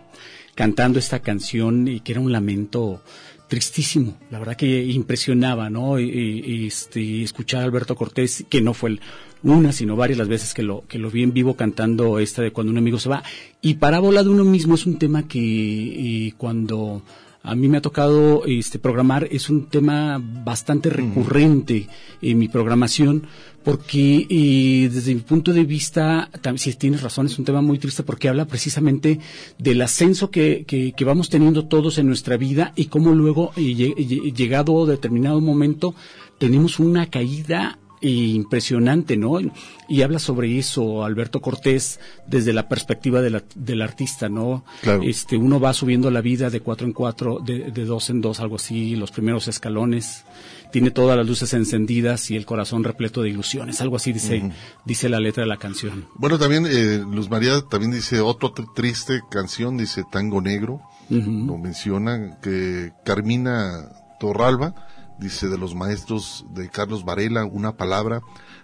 [0.55, 3.01] cantando esta canción y que era un lamento
[3.49, 5.99] tristísimo, la verdad que impresionaba, ¿no?
[5.99, 9.01] Y, y, este, escuchar a Alberto Cortés, que no fue el-
[9.43, 12.51] una, sino varias las veces que lo, que lo vi en vivo cantando esta de
[12.51, 13.23] cuando un amigo se va.
[13.61, 17.01] Y Parábola de uno mismo es un tema que cuando
[17.41, 21.87] a mí me ha tocado este, programar, es un tema bastante recurrente
[22.21, 23.23] en mi programación,
[23.63, 27.79] porque eh, desde mi punto de vista, tam- si tienes razón, es un tema muy
[27.79, 29.19] triste porque habla precisamente
[29.57, 33.61] del ascenso que, que, que vamos teniendo todos en nuestra vida y cómo luego, eh,
[33.61, 35.95] lle- lle- llegado determinado momento,
[36.37, 39.39] tenemos una caída impresionante, ¿no?
[39.87, 44.63] Y habla sobre eso Alberto Cortés desde la perspectiva de la- del artista, ¿no?
[44.81, 45.01] Claro.
[45.03, 48.39] Este, uno va subiendo la vida de cuatro en cuatro, de, de dos en dos,
[48.39, 50.23] algo así, los primeros escalones,
[50.71, 54.51] tiene todas las luces encendidas y el corazón repleto de ilusiones, algo así dice,
[54.85, 56.05] dice la letra de la canción.
[56.15, 61.57] Bueno, también eh, Luz María también dice otra tr- triste canción, dice Tango Negro, lo
[61.57, 63.89] menciona, que Carmina
[64.19, 64.75] Torralba,
[65.19, 68.21] dice de los maestros de Carlos Varela, una palabra,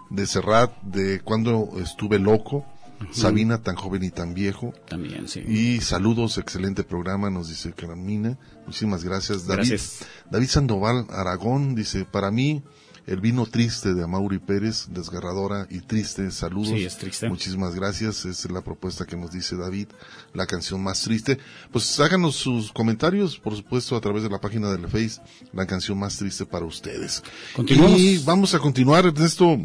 [0.09, 2.65] de Serrat, de cuando estuve loco,
[3.11, 4.73] Sabina, tan joven y tan viejo.
[4.87, 5.41] También, sí.
[5.41, 8.37] Y saludos, excelente programa, nos dice Carmina.
[8.65, 9.45] Muchísimas gracias.
[9.45, 10.05] David, Gracias.
[10.31, 12.63] David Sandoval Aragón dice, para mí,
[13.07, 16.69] el vino triste de Amaury Pérez, desgarradora y triste, saludos.
[16.69, 17.29] Sí, es triste.
[17.29, 19.87] Muchísimas gracias, es la propuesta que nos dice David,
[20.33, 21.37] la canción más triste.
[21.71, 25.21] Pues háganos sus comentarios, por supuesto, a través de la página del Face,
[25.53, 27.21] la canción más triste para ustedes.
[27.55, 27.99] Continuamos.
[27.99, 29.57] Y vamos a continuar, Ernesto,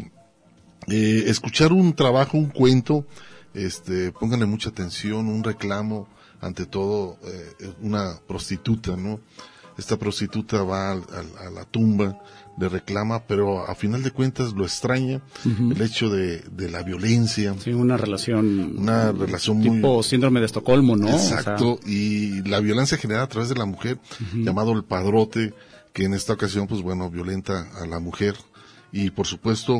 [0.87, 3.05] eh, escuchar un trabajo, un cuento,
[3.53, 6.07] este, pónganle mucha atención, un reclamo,
[6.39, 9.19] ante todo, eh, una prostituta, ¿no?
[9.77, 12.19] Esta prostituta va al- al- a la tumba,
[12.57, 17.55] le reclama, pero a final de cuentas lo extraña el hecho de, de la violencia.
[17.59, 18.77] Sí, una relación.
[18.77, 19.69] Una relación muy.
[19.77, 21.07] Tipo síndrome de Estocolmo, ¿no?
[21.15, 23.99] O sea, Exacto, y la violencia generada a través de la mujer,
[24.35, 25.53] llamado el padrote,
[25.93, 28.35] que en esta ocasión, pues bueno, violenta a la mujer.
[28.91, 29.79] Y por supuesto,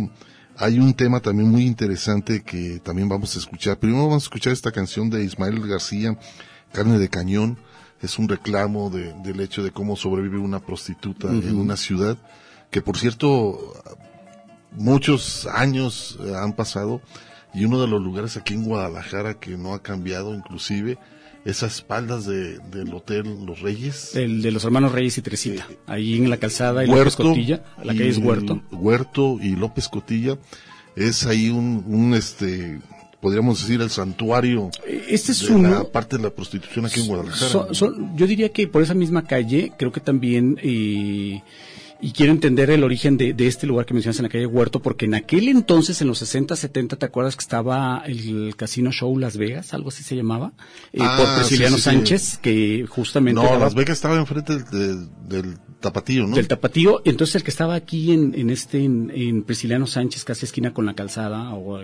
[0.58, 3.78] hay un tema también muy interesante que también vamos a escuchar.
[3.80, 6.18] Primero vamos a escuchar esta canción de Ismael García,
[6.74, 7.58] Carne de Cañón.
[8.02, 12.18] Es un reclamo de- del hecho de cómo sobrevive una prostituta en una ciudad,
[12.72, 13.74] que por cierto,
[14.72, 17.02] muchos años eh, han pasado
[17.54, 20.98] y uno de los lugares aquí en Guadalajara que no ha cambiado inclusive
[21.44, 24.16] es a espaldas de, del hotel Los Reyes.
[24.16, 27.94] el de los hermanos Reyes y Teresita, ahí en la calzada y López Cotilla, la
[27.94, 28.62] calle es Huerto.
[28.72, 30.38] Huerto y López Cotilla.
[30.96, 32.80] Es ahí un, un este,
[33.22, 34.70] podríamos decir el santuario
[35.08, 37.68] Este es de uno- la parte de la prostitución aquí en Guadalajara.
[37.72, 41.42] Yo diría que por esa misma calle, creo que también, eh,
[42.02, 44.82] y quiero entender el origen de, de este lugar que mencionas en la calle Huerto,
[44.82, 49.18] porque en aquel entonces, en los 60, 70, ¿te acuerdas que estaba el Casino Show
[49.18, 49.74] Las Vegas?
[49.74, 50.54] Algo así se llamaba,
[50.94, 51.96] eh, Ah, por Prisciliano sí, sí, sí.
[51.96, 53.42] Sánchez, que justamente...
[53.42, 56.36] No, Las Vegas estaba enfrente del, del tapatío, ¿no?
[56.36, 60.46] Del tapatío, entonces el que estaba aquí en, en este, en, en Prisciliano Sánchez, casi
[60.46, 61.78] esquina con la calzada, o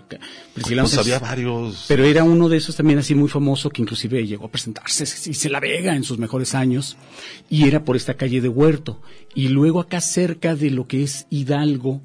[0.54, 1.14] Prisciliano Pues Sánchez.
[1.16, 1.86] había varios.
[1.90, 5.34] Pero era uno de esos también así muy famoso que inclusive llegó a presentarse y
[5.34, 6.96] se la vega en sus mejores años
[7.50, 9.02] y era por esta calle de Huerto.
[9.36, 12.02] Y luego acá cerca de lo que es Hidalgo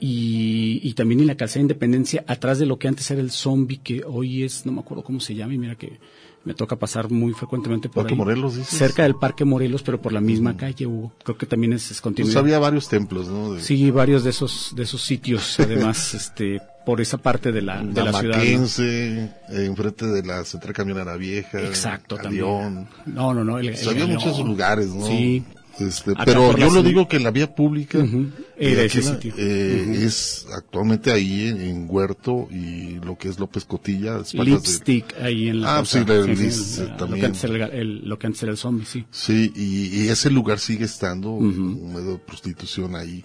[0.00, 3.30] y, y también en la calzada de Independencia, atrás de lo que antes era el
[3.30, 5.98] zombie, que hoy es, no me acuerdo cómo se llama y mira que
[6.44, 8.18] me toca pasar muy frecuentemente por Parque ahí.
[8.18, 8.76] Morelos, dices.
[8.78, 11.12] Cerca del Parque Morelos, pero por la misma calle, Hugo.
[11.24, 12.38] Creo que también es, es Pues continuidad.
[12.38, 13.54] había varios templos, ¿no?
[13.54, 17.82] De- Sí, varios de esos, de esos sitios, además, este, por esa parte de la,
[17.82, 18.36] de la, ciudad.
[18.38, 18.66] ¿no?
[18.84, 19.30] Eh,
[19.66, 21.60] enfrente de la Central Camionera Vieja.
[21.60, 22.86] Exacto, también.
[23.06, 23.58] No, no, no.
[23.58, 24.20] el- Pues el había Galeón.
[24.22, 25.06] muchos lugares, ¿no?
[25.06, 25.44] Sí.
[25.80, 29.14] Este, Acá pero yo lo digo que la vía pública eh, Era aquí ese la-
[29.16, 29.34] sitio.
[29.36, 29.94] eh, Ujú.
[30.06, 34.18] es actualmente ahí en, en Huerto y lo que es López Cotilla.
[34.18, 37.20] de- Lipstick ahí en la Ah, sí, la- Sí, sí, Liz, el- eh, lo, también.
[37.20, 39.04] que antes era el, el- lo que antes era el zombie, sí.
[39.10, 43.24] Sí, y, y ese lugar sigue estando, un medio de prostitución ahí,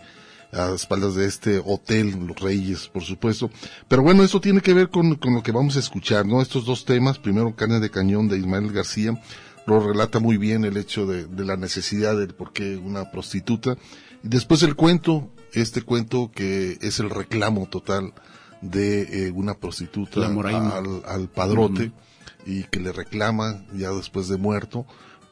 [0.52, 3.52] a espaldas de este hotel, Los Reyes, por supuesto.
[3.88, 6.42] Pero bueno, eso tiene que ver con, con lo que vamos a escuchar, ¿no?
[6.42, 9.14] Estos dos temas, primero Carne de Cañón de Ismael García,
[9.70, 13.78] lo relata muy bien el hecho de, de la necesidad del por qué una prostituta.
[14.24, 18.14] Y después el cuento, este cuento que es el reclamo total
[18.62, 21.92] de eh, una prostituta al padrote
[22.46, 24.86] y que le reclama ya después de muerto,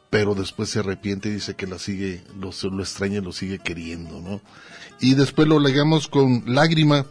[0.09, 3.59] pero después se arrepiente y dice que la sigue, lo, lo extraña y lo sigue
[3.59, 4.41] queriendo, ¿no?
[5.01, 7.05] Y después lo legamos con Lágrima,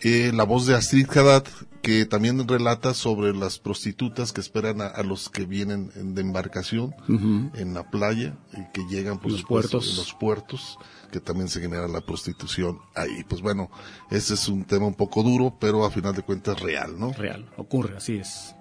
[0.00, 1.44] eh, la voz de Astrid Haddad,
[1.82, 6.20] que también relata sobre las prostitutas que esperan a, a los que vienen en- de
[6.22, 9.90] embarcación en la playa y que llegan por Los puertos.
[9.90, 10.78] en los puertos,
[11.12, 13.24] que también se genera la prostitución ahí.
[13.28, 13.70] Pues bueno,
[14.10, 17.12] ese es un tema un poco duro, pero a final de cuentas real, ¿no?
[17.12, 18.54] Real, ocurre, así es.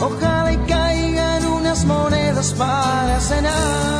[0.00, 3.91] Ojalá y caigan unas monedas para cenar.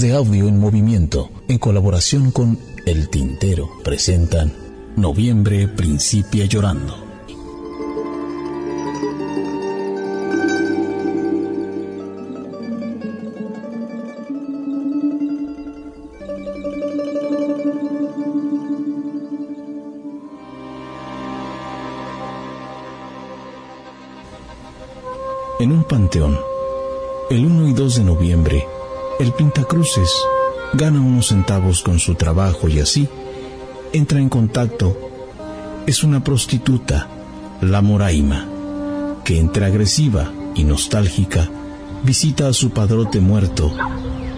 [0.00, 2.56] De audio en movimiento, en colaboración con
[2.86, 4.52] El Tintero, presentan
[4.94, 6.94] Noviembre Principia Llorando.
[25.58, 26.38] En un panteón,
[27.30, 28.77] el 1 y 2 de noviembre,
[29.18, 30.12] el Pintacruces
[30.74, 33.08] gana unos centavos con su trabajo y así
[33.92, 34.96] entra en contacto.
[35.86, 37.08] Es una prostituta,
[37.60, 38.46] la Moraima,
[39.24, 41.48] que entre agresiva y nostálgica
[42.04, 43.74] visita a su padrote muerto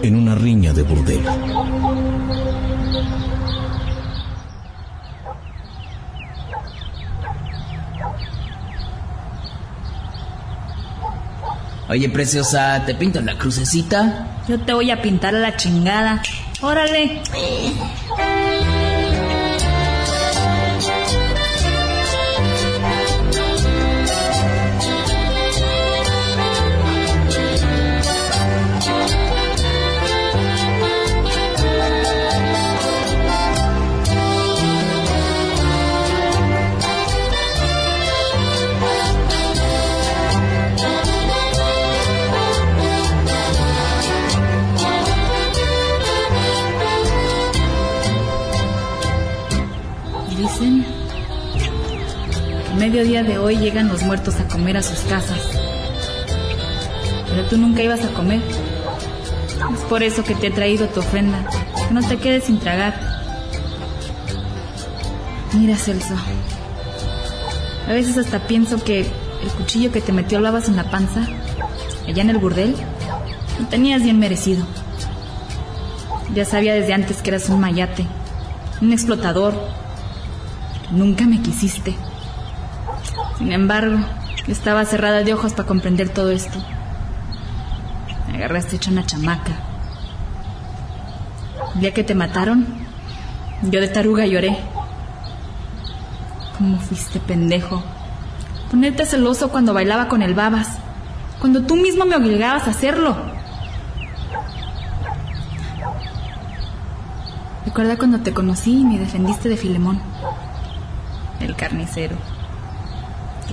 [0.01, 1.21] en una riña de burdel.
[11.89, 14.30] Oye, preciosa, ¿te pinto la crucecita?
[14.47, 16.21] Yo te voy a pintar a la chingada.
[16.61, 17.21] Órale.
[53.23, 55.39] De hoy llegan los muertos a comer a sus casas.
[57.29, 58.41] Pero tú nunca ibas a comer.
[59.73, 61.45] Es por eso que te he traído tu ofrenda.
[61.87, 62.99] Que no te quedes sin tragar.
[65.53, 66.15] Mira, Celso.
[67.87, 71.27] A veces hasta pienso que el cuchillo que te metió al babas en la panza,
[72.07, 72.75] allá en el burdel,
[73.59, 74.65] lo tenías bien merecido.
[76.33, 78.05] Ya sabía desde antes que eras un mayate,
[78.81, 79.53] un explotador.
[80.91, 81.95] Nunca me quisiste.
[83.41, 83.97] Sin embargo,
[84.47, 86.59] estaba cerrada de ojos para comprender todo esto.
[88.27, 89.53] Me agarraste hecha una chamaca.
[91.73, 92.67] El día que te mataron,
[93.63, 94.55] yo de taruga lloré.
[96.55, 97.81] ¿Cómo fuiste pendejo?
[98.69, 100.77] Ponerte celoso cuando bailaba con el babas,
[101.39, 103.17] cuando tú mismo me obligabas a hacerlo.
[107.65, 109.99] Recuerda cuando te conocí y me defendiste de Filemón,
[111.39, 112.17] el carnicero,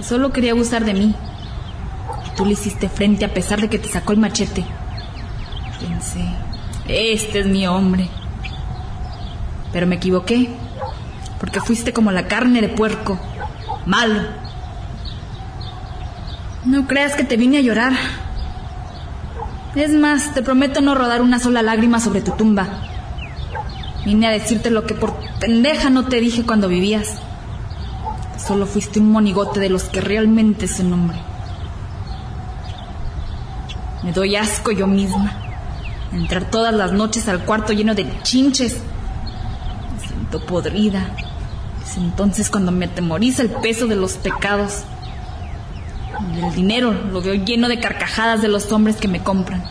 [0.03, 1.15] solo quería abusar de mí.
[2.27, 4.65] Y tú le hiciste frente a pesar de que te sacó el machete.
[5.81, 6.25] Pensé,
[6.89, 8.09] este es mi hombre.
[9.73, 10.49] Pero me equivoqué,
[11.39, 13.19] porque fuiste como la carne de puerco,
[13.87, 14.23] malo.
[16.65, 17.93] No creas que te vine a llorar.
[19.75, 22.67] Es más, te prometo no rodar una sola lágrima sobre tu tumba.
[24.05, 27.21] Vine a decirte lo que por pendeja no te dije cuando vivías.
[28.49, 31.19] Solo fuiste un monigote de los que realmente es un hombre.
[34.03, 35.35] Me doy asco yo misma.
[36.15, 38.79] Entrar todas las noches al cuarto lleno de chinches.
[39.93, 41.15] Me siento podrida.
[41.85, 44.85] Es entonces cuando me atemoriza el peso de los pecados.
[46.35, 49.63] Y el dinero lo veo lleno de carcajadas de los hombres que me compran.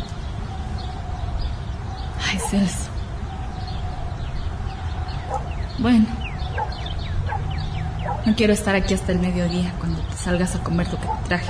[2.29, 2.91] Ay, Celso.
[5.79, 6.16] Bueno.
[8.27, 11.27] No quiero estar aquí hasta el mediodía cuando te salgas a comer lo que te
[11.29, 11.49] traje.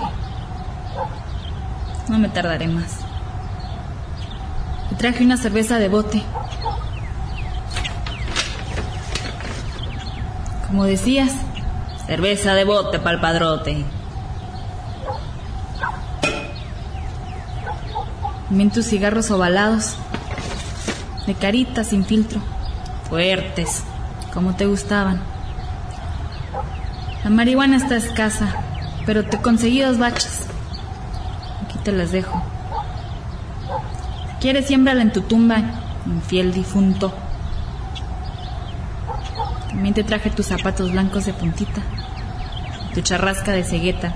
[2.07, 2.99] No me tardaré más.
[4.89, 6.21] Te traje una cerveza de bote.
[10.67, 11.31] Como decías,
[12.05, 13.83] cerveza de bote para el padrote.
[18.49, 19.95] También tus cigarros ovalados,
[21.25, 22.39] de carita sin filtro,
[23.09, 23.81] fuertes,
[24.31, 25.36] como te gustaban.
[27.27, 28.55] La marihuana está escasa,
[29.05, 30.45] pero te conseguí dos baches.
[31.61, 32.41] Aquí te las dejo.
[34.29, 35.61] Si quieres, siémbrala en tu tumba,
[36.05, 37.13] infiel difunto.
[39.67, 41.81] También te traje tus zapatos blancos de puntita,
[42.93, 44.13] tu charrasca de cegueta,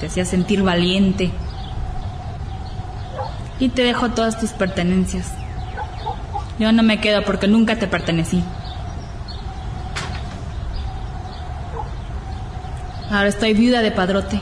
[0.00, 1.32] te hacía sentir valiente.
[3.60, 5.30] Y te dejo todas tus pertenencias.
[6.58, 8.42] Yo no me quedo porque nunca te pertenecí.
[13.14, 14.40] Ahora estoy viuda de padrote.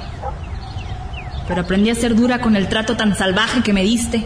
[1.47, 4.25] Pero aprendí a ser dura con el trato tan salvaje que me diste.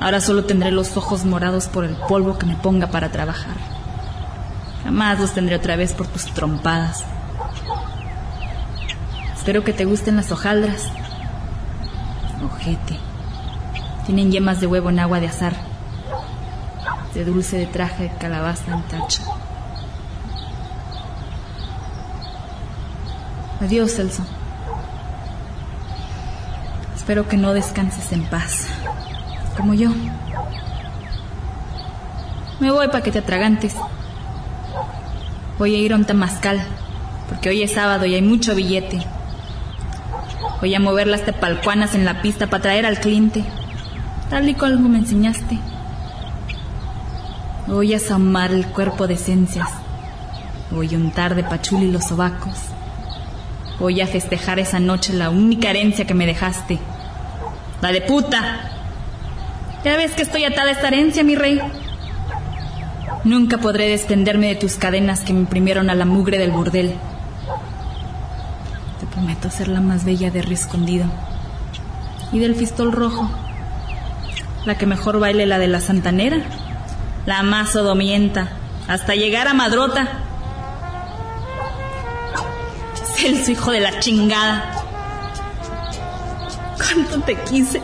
[0.00, 3.56] Ahora solo tendré los ojos morados por el polvo que me ponga para trabajar.
[4.84, 7.04] Jamás los tendré otra vez por tus trompadas.
[9.34, 10.84] Espero que te gusten las hojaldras.
[12.44, 13.00] Ojete.
[14.06, 15.54] Tienen yemas de huevo en agua de azar.
[17.08, 19.24] Este dulce de traje de calabaza en tacha.
[23.64, 24.22] Adiós, Celso.
[26.94, 28.66] Espero que no descanses en paz,
[29.56, 29.88] como yo.
[32.60, 33.74] Me voy para que te atragantes.
[35.58, 36.62] Voy a ir a un tamascal,
[37.30, 39.00] porque hoy es sábado y hay mucho billete.
[40.60, 43.46] Voy a mover las tepalcuanas en la pista para traer al cliente,
[44.28, 45.58] tal y como me enseñaste.
[47.66, 49.70] Voy a asomar el cuerpo de esencias.
[50.70, 52.74] Voy a untar de pachuli los sobacos.
[53.78, 56.78] Voy a festejar esa noche la única herencia que me dejaste.
[57.80, 58.70] La de puta.
[59.84, 61.60] Ya ves que estoy atada a esta herencia, mi rey.
[63.24, 66.94] Nunca podré desprenderme de tus cadenas que me imprimieron a la mugre del burdel.
[69.00, 71.06] Te prometo ser la más bella de Río.
[72.32, 73.30] Y del fistol rojo.
[74.64, 76.38] La que mejor baile la de la santanera.
[77.26, 78.50] La más sodomienta.
[78.88, 80.23] Hasta llegar a Madrota.
[83.32, 84.70] Celso, hijo de la chingada.
[86.76, 87.80] Cuánto te quise.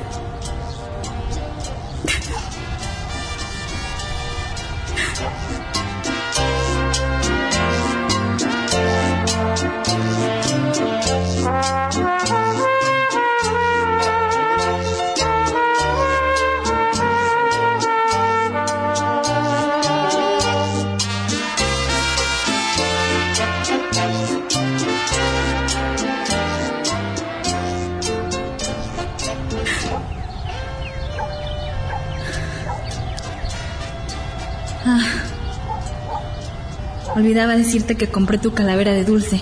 [37.30, 39.40] Olvidaba decirte que compré tu calavera de dulce.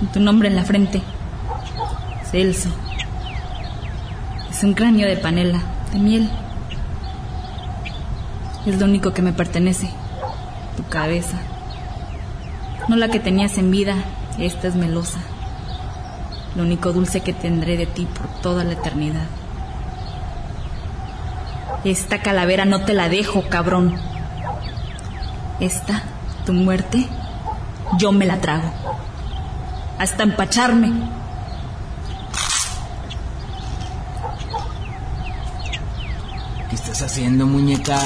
[0.00, 1.00] Con tu nombre en la frente.
[2.28, 2.70] Celso.
[4.50, 5.60] Es un cráneo de panela,
[5.92, 6.28] de miel.
[8.66, 9.88] Es lo único que me pertenece.
[10.76, 11.36] Tu cabeza.
[12.88, 13.94] No la que tenías en vida,
[14.36, 15.20] esta es melosa.
[16.56, 19.26] Lo único dulce que tendré de ti por toda la eternidad.
[21.84, 23.94] Esta calavera no te la dejo, cabrón.
[25.60, 26.02] Esta,
[26.44, 27.08] tu muerte,
[27.98, 28.70] yo me la trago.
[29.98, 30.92] Hasta empacharme.
[36.68, 37.98] ¿Qué estás haciendo, muñeca?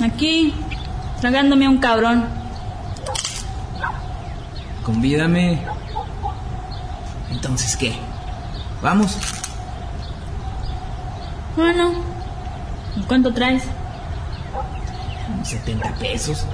[0.00, 0.54] Aquí,
[1.20, 2.26] tragándome a un cabrón.
[4.84, 5.62] Convídame.
[7.30, 7.98] Entonces, ¿qué?
[8.82, 9.16] ¿Vamos?
[11.56, 11.92] Bueno,
[12.96, 13.64] ¿y cuánto traes?
[15.46, 16.46] 70 pesos.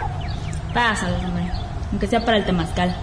[0.74, 1.50] Pásalo, hombre.
[1.90, 2.94] Aunque sea para el temazcal.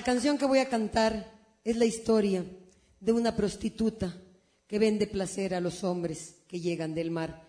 [0.00, 1.30] La canción que voy a cantar
[1.62, 2.42] es la historia
[3.00, 4.16] de una prostituta
[4.66, 7.42] que vende placer a los hombres que llegan del mar.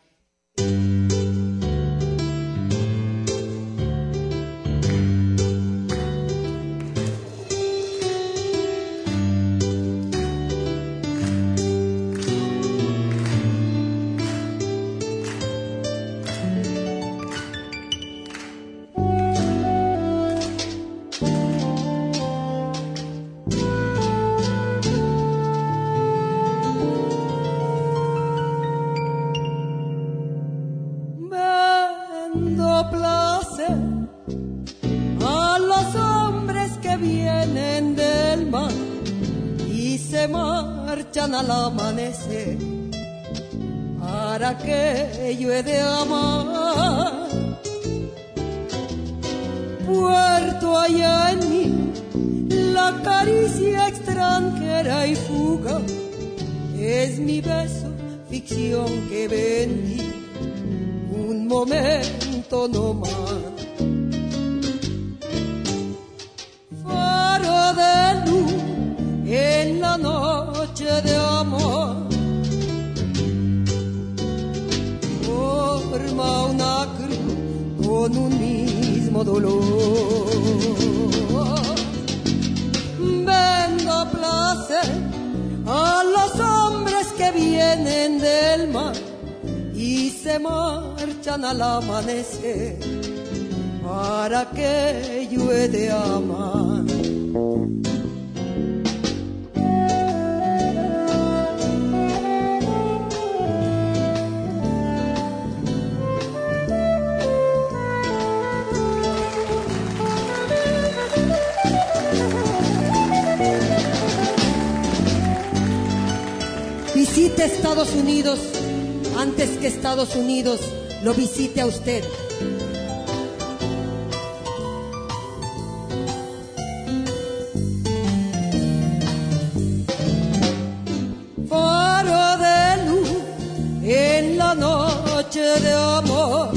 [134.56, 136.52] Noche de amor.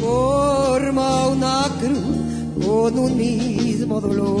[0.00, 4.32] Forma una cruz con un mismo dolor.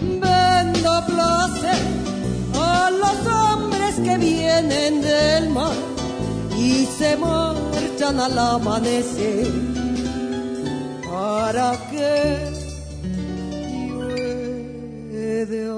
[0.00, 1.78] Vendo placer
[2.54, 5.72] a los hombres que vienen del mar
[6.58, 9.50] y se marchan al amanecer.
[11.04, 12.38] ¿Para que
[13.88, 15.70] yo he de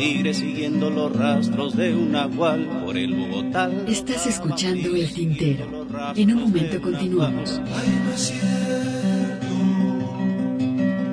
[0.00, 2.82] tigre siguiendo los rastros de un nahual.
[2.84, 3.70] Por el Bogotá.
[3.86, 5.86] Estás escuchando El Tintero.
[6.16, 7.60] En un momento continuamos.
[7.60, 9.46] no es cierto,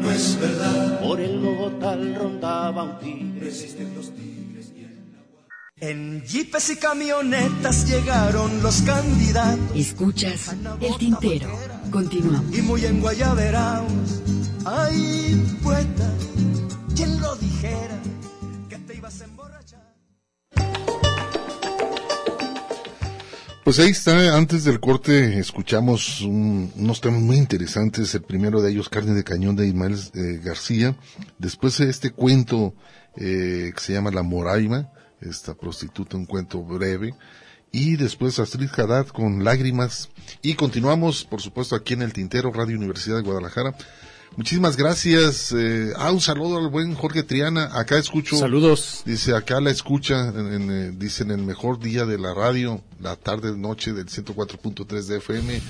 [0.02, 1.02] no es verdad.
[1.02, 3.40] Por el Bogotá rondaba un tigre.
[3.42, 9.76] Resisten los tigres y el En jeepes y camionetas llegaron los candidatos.
[9.76, 11.50] Escuchas El Tintero.
[11.92, 12.58] Continuamos.
[12.58, 14.24] Y muy en Guayaberaos.
[14.64, 16.10] Ay, poeta,
[16.96, 17.98] ¿quién lo dijera?
[23.68, 28.72] Pues ahí está, antes del corte escuchamos un- unos temas muy interesantes, el primero de
[28.72, 30.96] ellos, Carne de Cañón de Ismael eh, García,
[31.38, 32.74] después este cuento
[33.18, 34.90] eh, que se llama La Moraima,
[35.20, 37.14] esta prostituta, un cuento breve,
[37.74, 40.08] y después Astrid Haddad con Lágrimas,
[40.42, 43.76] y continuamos, por supuesto, aquí en el Tintero, Radio Universidad de Guadalajara.
[44.36, 45.52] Muchísimas gracias.
[45.52, 47.70] eh, ah, un saludo al buen Jorge Triana.
[47.74, 48.38] Acá escucho.
[48.38, 49.02] Saludos.
[49.06, 53.16] Dice, acá la escucha, en, en, eh, dicen el mejor día de la radio, la
[53.16, 55.62] tarde, noche del 104.3 de FM.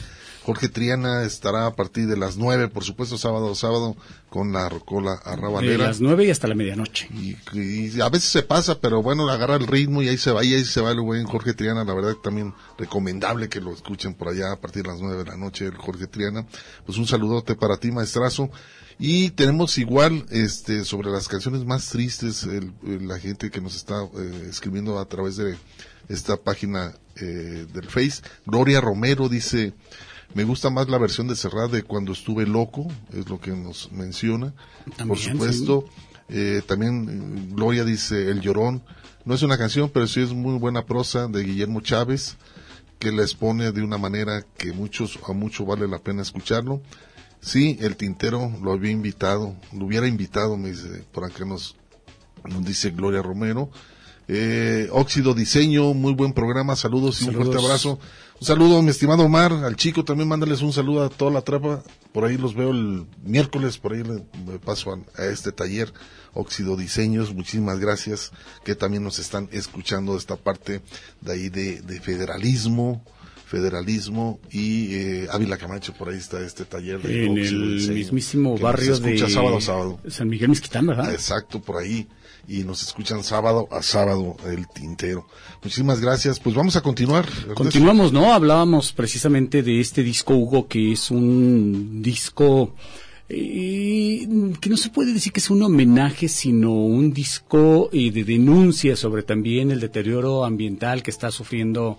[0.47, 3.97] Jorge Triana estará a partir de las 9, por supuesto, sábado, sábado,
[4.29, 5.87] con la rocola De arrabalera.
[5.87, 7.09] las nueve y hasta la medianoche.
[7.13, 10.45] Y, y a veces se pasa, pero bueno, agarra el ritmo y ahí se va,
[10.45, 11.83] y ahí se va el buen Jorge Triana.
[11.83, 15.17] La verdad que también recomendable que lo escuchen por allá a partir de las nueve
[15.23, 16.45] de la noche, el Jorge Triana.
[16.85, 18.49] Pues un saludote para ti, maestrazo.
[18.99, 23.75] Y tenemos igual, este, sobre las canciones más tristes, el- el- la gente que nos
[23.75, 25.57] está eh, escribiendo a través de
[26.07, 28.21] esta página eh, del Face.
[28.45, 29.73] Gloria Romero dice,
[30.33, 33.91] me gusta más la versión de Serrat de cuando estuve loco, es lo que nos
[33.91, 34.53] menciona.
[34.95, 35.85] También, Por supuesto,
[36.29, 37.07] eh, también
[37.49, 38.83] eh, Gloria dice El Llorón.
[39.25, 42.37] No es una canción, pero sí es muy buena prosa de Guillermo Chávez,
[42.99, 46.81] que la expone de una manera que muchos, a mucho vale la pena escucharlo.
[47.41, 51.75] Sí, el tintero lo había invitado, lo hubiera invitado, me dice, por acá nos,
[52.49, 53.69] nos dice Gloria Romero.
[54.27, 57.47] Eh, Óxido Diseño, muy buen programa, saludos y un Saludos.
[57.47, 57.99] fuerte abrazo.
[58.39, 61.83] Un saludo, mi estimado Omar, al chico también mándales un saludo a toda la trapa.
[62.11, 65.91] Por ahí los veo el miércoles, por ahí me paso a, a este taller
[66.33, 67.33] Óxido Diseños.
[67.33, 68.31] Muchísimas gracias
[68.63, 70.81] que también nos están escuchando de esta parte
[71.21, 73.03] de ahí de, de federalismo,
[73.47, 77.93] Federalismo y eh, Ávila Camacho, por ahí está este taller de En óxido el diseño,
[77.95, 79.99] mismísimo barrio de sábado sábado.
[80.09, 81.13] San Miguel Mezquitán, ¿verdad?
[81.13, 82.07] Exacto, por ahí.
[82.47, 85.27] Y nos escuchan sábado a sábado el tintero.
[85.61, 86.39] Muchísimas gracias.
[86.39, 87.27] Pues vamos a continuar.
[87.53, 88.33] Continuamos, ¿no?
[88.33, 92.73] Hablábamos precisamente de este disco, Hugo, que es un disco
[93.29, 94.25] eh,
[94.61, 98.95] que no se puede decir que es un homenaje, sino un disco eh, de denuncia
[98.95, 101.97] sobre también el deterioro ambiental que está sufriendo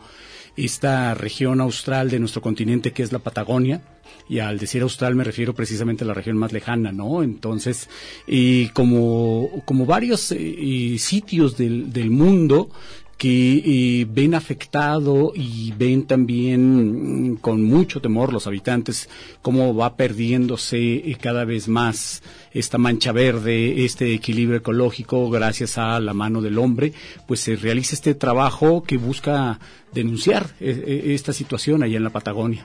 [0.65, 3.81] esta región austral de nuestro continente, que es la Patagonia.
[4.29, 7.23] Y al decir austral me refiero precisamente a la región más lejana, ¿no?
[7.23, 7.89] Entonces,
[8.27, 12.71] y como, como varios eh, sitios del, del mundo,
[13.19, 13.62] que
[14.03, 19.09] eh, ven afectado y ven también mm, con mucho temor los habitantes
[19.43, 22.23] cómo va perdiéndose eh, cada vez más
[22.53, 26.93] esta mancha verde, este equilibrio ecológico gracias a la mano del hombre,
[27.27, 29.59] pues se realiza este trabajo que busca
[29.93, 32.65] denunciar eh, eh, esta situación allá en la Patagonia.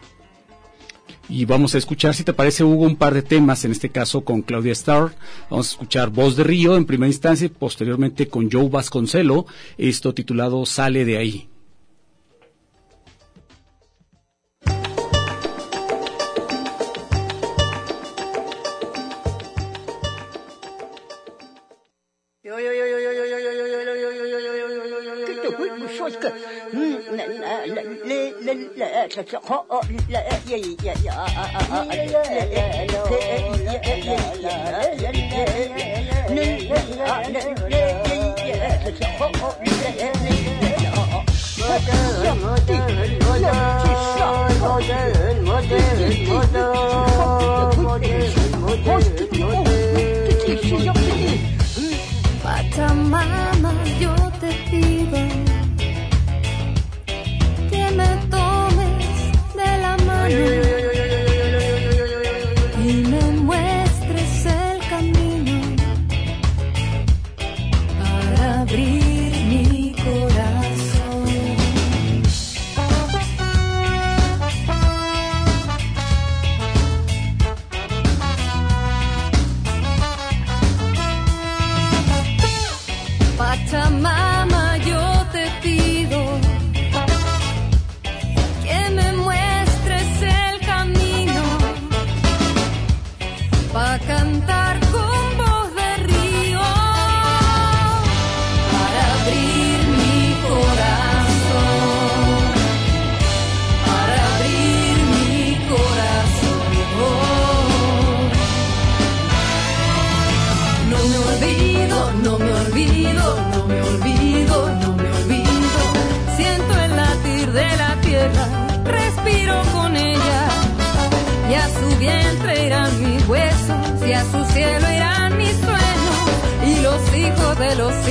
[1.29, 4.21] Y vamos a escuchar, si te parece, Hugo, un par de temas, en este caso
[4.21, 5.13] con Claudia Starr.
[5.49, 9.45] Vamos a escuchar Voz de Río en primera instancia y posteriormente con Joe Vasconcelo,
[9.77, 11.52] esto titulado Sale de ahí.
[52.43, 55.52] Pachamama, yo te pido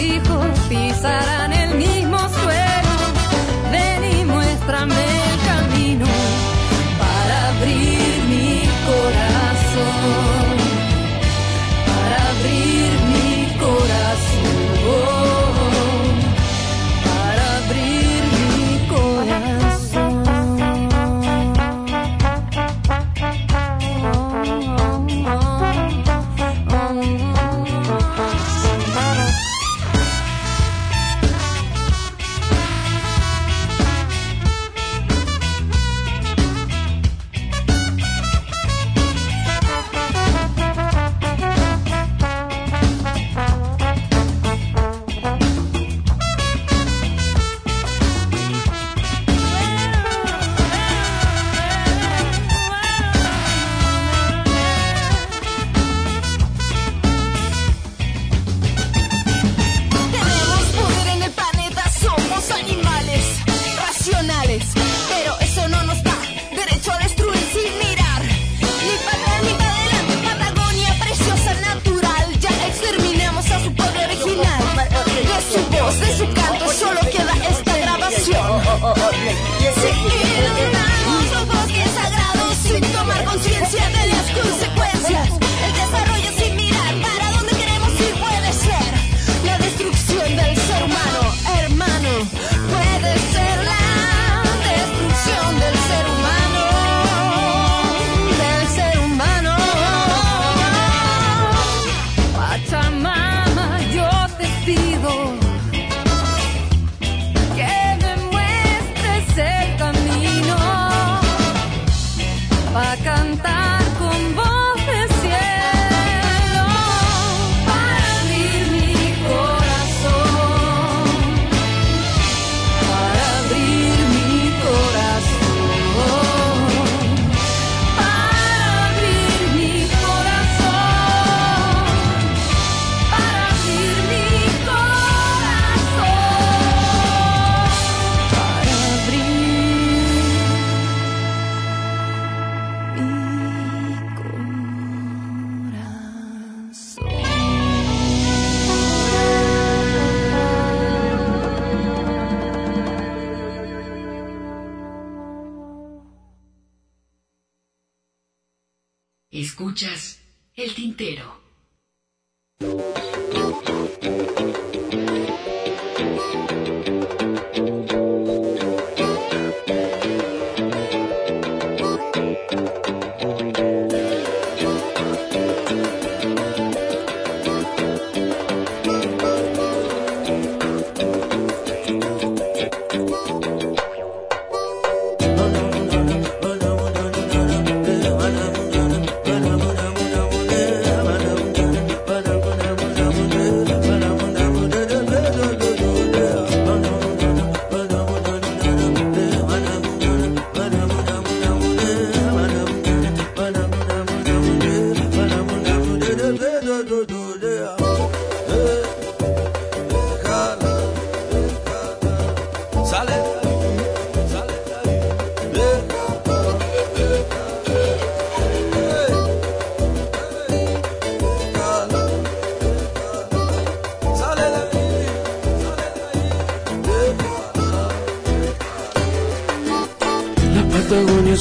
[0.02, 0.31] de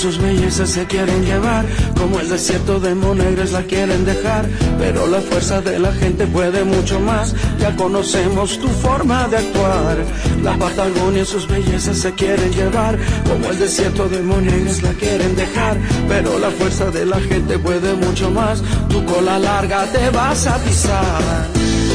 [0.02, 1.64] sus bellezas se quieren llevar,
[1.96, 4.50] como el desierto de Monegres la quieren dejar,
[4.80, 9.98] pero la fuerza de la gente puede mucho más, ya conocemos tu forma de actuar.
[10.42, 12.98] La Patagonia sus bellezas se quieren llevar,
[13.30, 17.94] como el desierto de Monegres la quieren dejar, pero la fuerza de la gente puede
[17.94, 21.48] mucho más, tu cola larga te vas a pisar.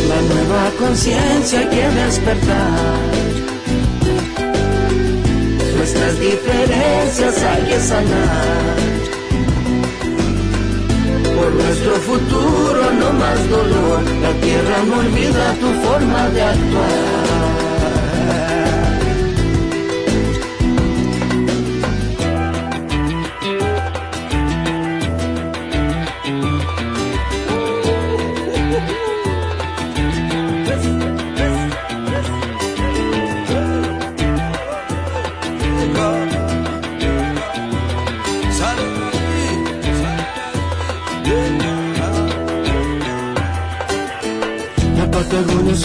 [0.08, 3.25] La nueva conciencia que despertar.
[5.86, 8.76] Nuestras diferencias hay que sanar.
[11.36, 17.15] Por nuestro futuro no más dolor, la tierra no olvida tu forma de actuar.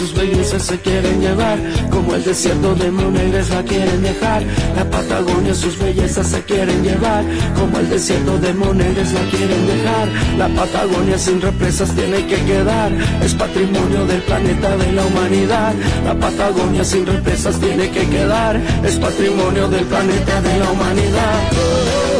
[0.02, 1.60] Sus bellezas se quieren llevar,
[1.92, 4.42] como el desierto de Monegres la quieren dejar.
[4.76, 7.24] La Patagonia sus bellezas se quieren llevar,
[7.56, 10.08] como el desierto de Monegres la quieren dejar.
[10.40, 12.92] La Patagonia sin represas tiene que quedar,
[13.24, 15.74] es patrimonio del planeta de la humanidad.
[16.04, 22.11] La Patagonia sin represas tiene que quedar, es patrimonio del planeta de la humanidad.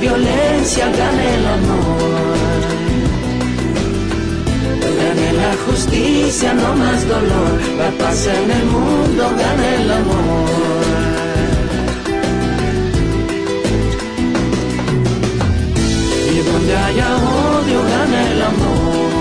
[0.00, 2.36] Violencia gane el amor.
[4.98, 7.52] Gane la justicia, no más dolor.
[7.78, 10.48] La paz en el mundo gane el amor.
[16.32, 19.18] Y donde haya odio gane el amor.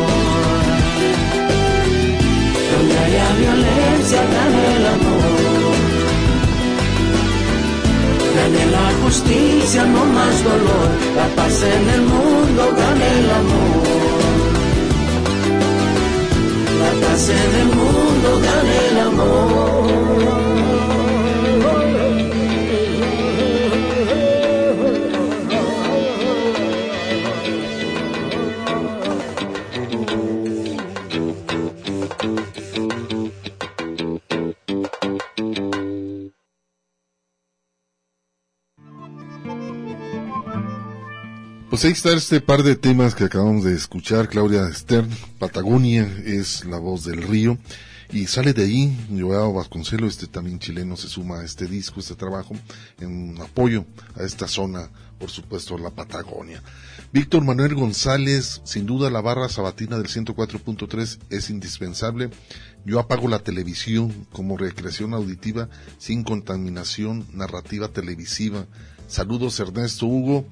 [2.71, 5.36] Donde haya violencia gane el amor.
[8.37, 10.89] Gane la justicia, no más dolor.
[11.15, 13.87] La paz en el mundo gane el amor.
[16.81, 20.46] La paz en el mundo gane el amor.
[41.77, 44.29] Pues ahí está este par de temas que acabamos de escuchar.
[44.29, 47.59] Claudia Stern, Patagonia, es la voz del río.
[48.11, 52.15] Y sale de ahí, Joao Vasconcelos, este también chileno, se suma a este disco, este
[52.15, 52.55] trabajo,
[52.99, 53.85] en apoyo
[54.15, 54.89] a esta zona,
[55.19, 56.63] por supuesto, la Patagonia.
[57.13, 62.31] Víctor Manuel González, sin duda la barra sabatina del 104.3 es indispensable.
[62.85, 68.65] Yo apago la televisión como recreación auditiva sin contaminación narrativa televisiva.
[69.07, 70.47] Saludos Ernesto Hugo,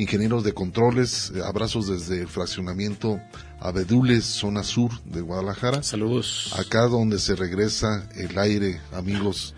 [0.00, 3.20] ingenieros de controles, eh, abrazos desde el fraccionamiento
[3.60, 5.82] Abedules, zona sur de Guadalajara.
[5.82, 6.54] Saludos.
[6.58, 9.54] Acá donde se regresa el aire, amigos.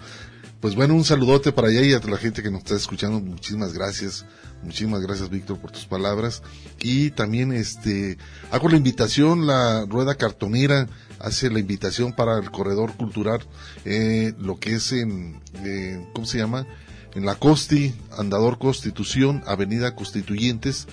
[0.61, 3.21] pues bueno, un saludote para allá y a la gente que nos está escuchando.
[3.21, 4.25] Muchísimas gracias.
[4.63, 6.43] Muchísimas gracias, Víctor, por tus palabras.
[6.81, 8.17] Y también, este,
[8.51, 10.89] hago la invitación, la rueda cartonera
[11.19, 13.41] hace la invitación para el corredor cultural,
[13.85, 16.67] eh, lo que es en, eh, ¿cómo se llama?
[17.15, 20.87] En la Costi, Andador Constitución, Avenida Constituyentes,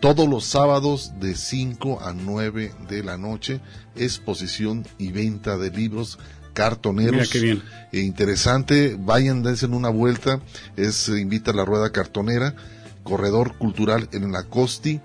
[0.00, 3.60] todos los sábados de 5 a 9 de la noche,
[3.94, 6.18] exposición y venta de libros
[6.54, 7.12] cartoneros.
[7.12, 7.62] Mira qué bien.
[7.92, 10.40] E interesante, vayan, dense una vuelta,
[10.76, 12.54] es eh, invita a la rueda cartonera,
[13.02, 15.00] corredor cultural en la Costi,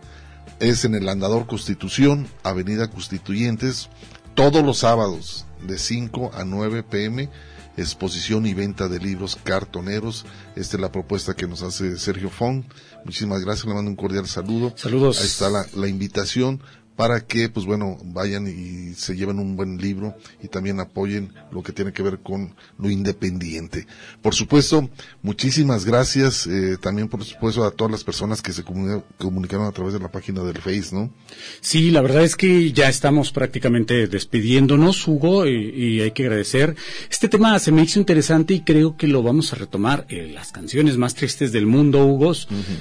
[0.60, 3.90] es en el Andador Constitución, Avenida Constituyentes,
[4.36, 7.30] todos los sábados de 5 a 9 pm
[7.78, 10.26] exposición y venta de libros cartoneros.
[10.56, 12.64] Esta es la propuesta que nos hace Sergio Fong.
[13.06, 14.74] Muchísimas gracias, le mando un cordial saludo.
[14.76, 15.20] Saludos.
[15.20, 16.62] Ahí está la, la invitación
[16.96, 21.64] para que, pues bueno, vayan y se lleven un buen libro y también apoyen lo
[21.64, 23.88] que tiene que ver con lo independiente.
[24.22, 24.88] Por supuesto,
[25.24, 29.72] muchísimas gracias eh, también, por supuesto, a todas las personas que se comuni- comunicaron a
[29.72, 31.12] través de la página del Face, ¿no?
[31.60, 36.76] Sí, la verdad es que ya estamos prácticamente despidiéndonos, Hugo, y, y hay que agradecer.
[37.10, 40.06] Este tema se me hizo interesante y creo que lo vamos a retomar.
[40.10, 42.34] eh, las canciones más tristes del mundo, Hugo,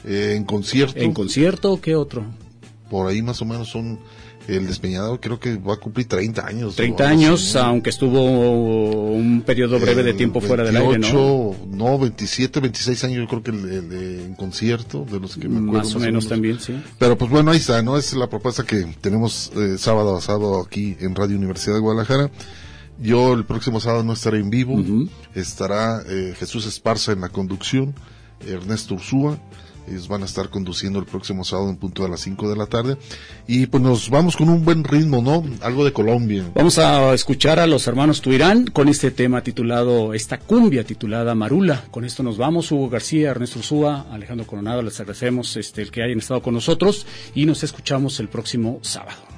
[0.05, 0.99] en concierto.
[0.99, 2.25] En concierto, ¿qué otro?
[2.89, 3.99] Por ahí más o menos son...
[4.47, 6.75] El Despeñadero creo que va a cumplir 30 años.
[6.75, 8.23] 30 o algo años, aunque estuvo
[9.11, 11.49] un periodo breve de tiempo fuera del aire, ¿no?
[11.51, 15.47] 28, no, 27, 26 años yo creo que el, el en concierto, de los que
[15.47, 15.77] me acuerdo.
[15.77, 16.81] Más o menos también, sí.
[16.97, 17.97] Pero pues bueno, ahí está, ¿no?
[17.97, 22.31] Es la propuesta que tenemos eh, sábado a sábado aquí en Radio Universidad de Guadalajara.
[23.01, 24.83] Yo el próximo sábado no estaré en vivo,
[25.33, 27.93] estará eh, Jesús Esparza en la conducción,
[28.45, 29.37] Ernesto Ursúa,
[30.07, 32.97] van a estar conduciendo el próximo sábado en punto de las 5 de la tarde.
[33.47, 35.43] Y pues nos vamos con un buen ritmo, ¿no?
[35.61, 36.49] Algo de Colombia.
[36.53, 41.85] Vamos a escuchar a los hermanos Tuirán con este tema titulado, esta cumbia titulada Marula.
[41.91, 46.03] Con esto nos vamos, Hugo García, Ernesto Ursúa, Alejandro Coronado, les agradecemos este, el que
[46.03, 47.05] hayan estado con nosotros
[47.35, 49.28] y nos escuchamos el próximo sábado.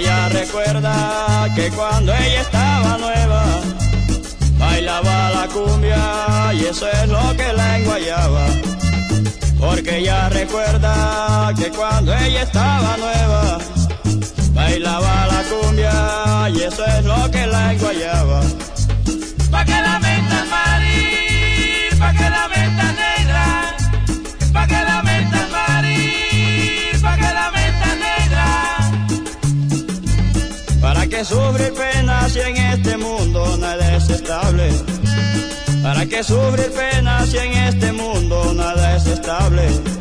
[0.00, 3.44] Ella recuerda que cuando ella estaba nueva,
[4.58, 8.46] bailaba la cumbia y eso es lo que la enguayaba.
[9.58, 13.58] Porque ella recuerda que cuando ella estaba nueva,
[14.54, 18.40] bailaba la cumbia y eso es lo que la enguayaba.
[19.50, 19.99] Pa' que la
[31.20, 34.70] que sufrir penas si en este mundo nada es estable.
[35.82, 39.99] Para que sufrir penas si en este mundo nada es estable.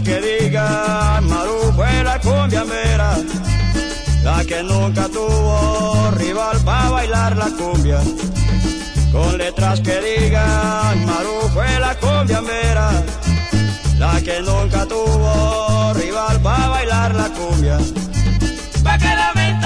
[0.00, 3.16] Que digan Maru fue la cumbiambera,
[4.22, 8.00] la que nunca tuvo rival para bailar la cumbia.
[9.12, 12.90] Con letras que digan Maru fue la cumbiambera,
[13.98, 17.78] la que nunca tuvo rival para bailar la cumbia.
[18.82, 19.65] Pa' que la meta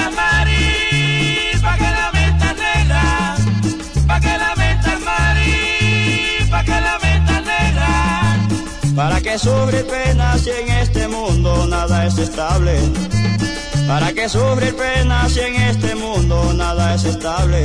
[9.00, 12.78] Para que sufrir penas si en este mundo nada es estable.
[13.88, 17.64] Para que sufrir penas si en este mundo nada es estable.